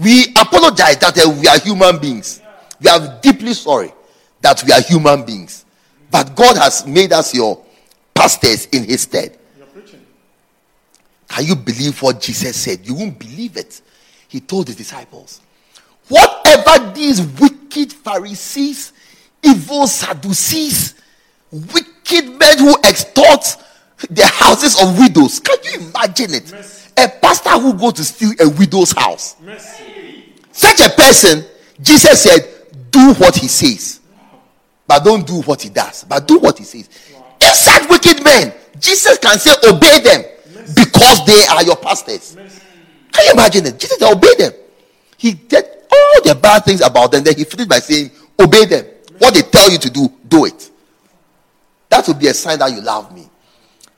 [0.00, 2.42] we apologize that uh, we are human beings.
[2.82, 3.92] We are deeply sorry
[4.40, 5.64] that we are human beings.
[6.10, 7.64] But God has made us your
[8.12, 9.38] pastors in his stead.
[9.56, 10.04] You're preaching.
[11.28, 12.84] Can you believe what Jesus said?
[12.84, 13.80] You won't believe it.
[14.26, 15.40] He told his disciples,
[16.08, 18.92] Whatever these wicked Pharisees,
[19.42, 20.94] evil Sadducees,
[21.50, 23.56] wicked men who extort
[24.10, 26.50] the houses of widows, can you imagine it?
[26.50, 26.90] Mercy.
[26.96, 29.36] A pastor who goes to steal a widow's house.
[29.40, 30.32] Mercy.
[30.52, 31.44] Such a person,
[31.80, 32.40] Jesus said,
[32.90, 34.00] Do what he says,
[34.86, 36.88] but don't do what he does, but do what he says.
[37.40, 40.24] If such wicked men Jesus can say, Obey them
[40.74, 42.34] because they are your pastors.
[43.12, 43.78] Can you imagine it?
[43.78, 44.52] Jesus said, Obey them.
[45.16, 47.22] He did all the bad things about them.
[47.22, 48.86] Then he finished by saying, Obey them.
[49.20, 50.70] What they tell you to do, do it.
[51.90, 53.28] That will be a sign that you love me.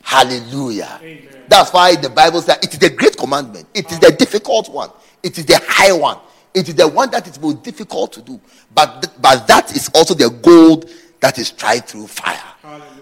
[0.03, 1.01] Hallelujah.
[1.47, 3.69] That's why the Bible says it is the great commandment.
[3.73, 4.91] It is the difficult one.
[5.23, 6.19] It is the high one.
[6.53, 8.41] It is the one that is most difficult to do.
[8.75, 12.43] But, th- but that is also the gold that is tried through fire.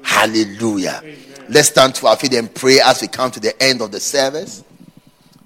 [0.02, 1.02] Hallelujah.
[1.48, 3.98] Let's stand to our feet and pray as we come to the end of the
[4.00, 4.62] service.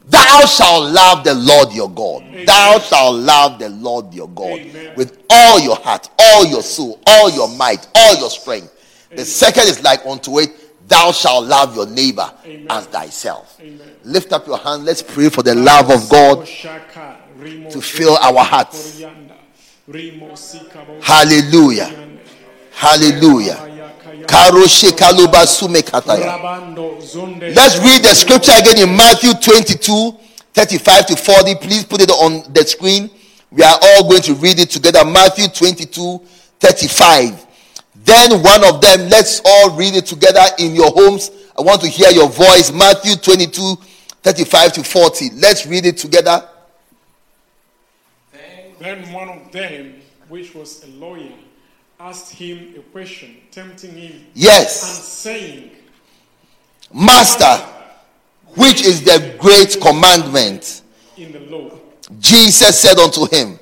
[0.07, 2.25] Thou shalt love the Lord your God.
[2.47, 4.61] Thou shalt love the Lord your God
[4.97, 8.71] with all your heart, all your soul, all your might, all your strength.
[9.11, 10.51] The second is like unto it,
[10.89, 12.31] thou shalt love your neighbor
[12.69, 13.59] as thyself.
[14.05, 14.85] Lift up your hand.
[14.85, 16.47] Let's pray for the love of God
[17.71, 19.01] to fill our hearts.
[21.01, 21.91] Hallelujah.
[22.73, 23.74] Hallelujah.
[27.55, 30.19] Let's read the scripture again in Matthew 22
[30.53, 31.55] 35 to 40.
[31.57, 33.11] Please put it on the screen.
[33.51, 35.05] We are all going to read it together.
[35.05, 36.19] Matthew 22
[36.61, 37.47] 35.
[38.05, 41.31] Then one of them, let's all read it together in your homes.
[41.57, 42.73] I want to hear your voice.
[42.73, 43.77] Matthew 22
[44.23, 45.31] 35 to 40.
[45.35, 46.49] Let's read it together.
[48.79, 49.95] Then one of them,
[50.29, 51.33] which was a lawyer,
[52.05, 54.83] asked him a question, tempting him Yes.
[54.85, 55.71] and saying,
[56.93, 57.57] Master,
[58.57, 60.83] which is the great commandment?
[61.17, 61.71] In the law,
[62.21, 63.59] Jesus said unto him,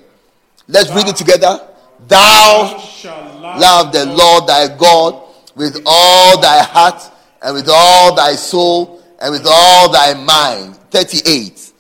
[0.66, 1.60] Let's read it together.
[2.08, 5.22] Thou shalt love, love the Lord thy God
[5.54, 7.00] with all thy heart
[7.42, 10.76] and with all thy soul and with all thy mind.
[10.90, 11.72] 38.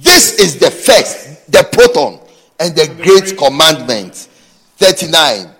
[0.00, 2.18] This is the first, the proton,
[2.58, 4.28] and the great commandment.
[4.78, 5.51] 39.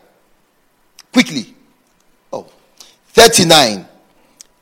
[1.12, 1.54] Quickly.
[2.32, 2.46] Oh.
[3.08, 3.86] 39.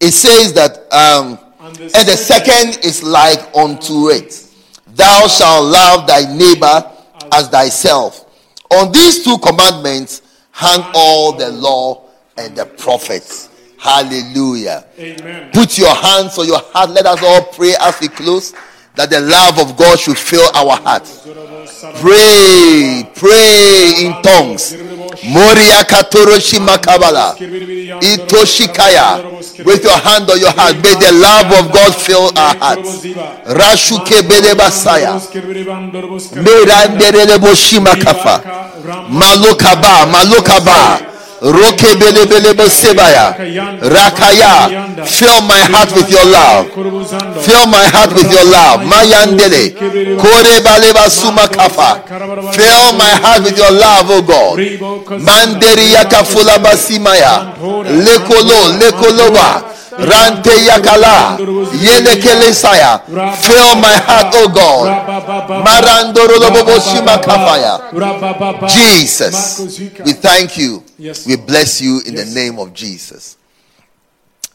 [0.00, 4.46] It says that, um, And the and the second is like unto it.
[4.88, 6.90] Thou shalt love thy neighbor
[7.32, 8.26] as thyself.
[8.70, 10.22] On these two commandments
[10.52, 12.04] hang all the law
[12.36, 13.48] and the prophets.
[13.78, 14.84] Hallelujah.
[14.98, 15.50] Amen.
[15.52, 16.90] Put your hands on your heart.
[16.90, 18.52] Let us all pray as we close
[18.94, 21.26] that the love of God should fill our hearts.
[22.00, 24.74] Pray, pray in tongues.
[25.22, 27.34] Moria katoroshi makabala.
[28.00, 29.20] Itoshikaya.
[29.64, 33.04] With your hand on your heart, may the love of God fill our hearts.
[33.46, 35.20] Rashuke bele basaya.
[36.34, 38.42] Merandere boshima kafa.
[39.10, 41.09] Malokaba, malokaba.
[43.80, 44.68] Rakaya.
[45.06, 46.66] Fill my heart with your love.
[47.42, 48.84] Fill my heart with your love.
[48.84, 49.70] Mayandele.
[50.20, 52.02] Kore suma kafa.
[52.52, 54.58] Fill my heart with your love, oh God.
[55.20, 57.54] Manderi yakafula basimaya.
[58.04, 59.69] Lekolo, lekoloba.
[60.00, 61.38] Rante yakala.
[61.82, 62.98] Yelekele saya.
[63.36, 64.88] Fill my heart, oh God.
[65.64, 67.80] Marandoro lobobo shima kafaya.
[68.68, 69.58] Jesus,
[70.04, 70.82] we thank you.
[71.26, 73.36] We bless you in the name of Jesus.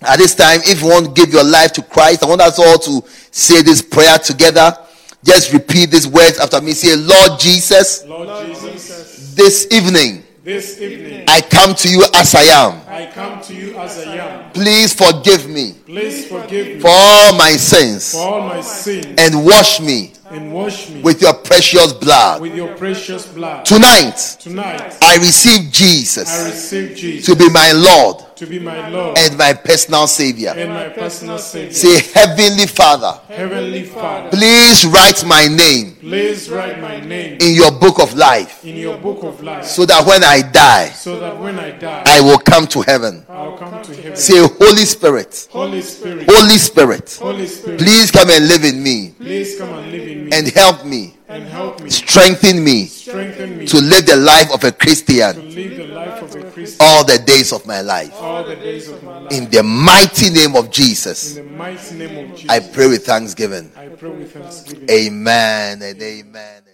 [0.02, 2.60] At this time, if you want to give your life to Christ, I want us
[2.60, 4.78] all to say this prayer together.
[5.24, 6.74] Just repeat these words after me.
[6.74, 12.44] Say, Lord Jesus, Lord Jesus, this evening this evening I come to you as I
[12.44, 12.80] am.
[12.88, 14.52] I come to you as I am.
[14.52, 19.44] Please forgive me Please forgive me for all my sins for all my sins and
[19.44, 22.42] wash me and wash me with your precious blood.
[22.42, 23.66] with your precious blood.
[23.66, 26.30] Tonight, Tonight, I receive Jesus.
[26.30, 30.08] I Jesus receive Jesus to be my Lord to be my Lord and my personal
[30.08, 30.54] Savior.
[30.56, 31.74] and my personal Savior.
[31.74, 37.72] Say, Heavenly Father, Heavenly Father, please write my name please write my name in your
[37.72, 41.36] book of life in your book of life so that when I die, so that
[41.40, 43.26] when I die, I will come to heaven.
[43.28, 44.16] I'll come to heaven.
[44.16, 49.16] Say, Holy Spirit, Holy Spirit, Holy Spirit, Holy Spirit, please come and live in me
[49.18, 53.58] please come and live in me and help me, and help me, strengthen me strengthen
[53.58, 55.34] me to live the life of a Christian.
[55.34, 58.14] to live the life of a Christian all the days of my life.
[58.16, 59.32] all the days of my life.
[59.32, 63.06] In the mighty name of Jesus, In the mighty name of Jesus, I pray with
[63.06, 63.72] thanksgiving.
[63.76, 64.90] I pray with thanksgiving.
[64.90, 66.65] Amen amen.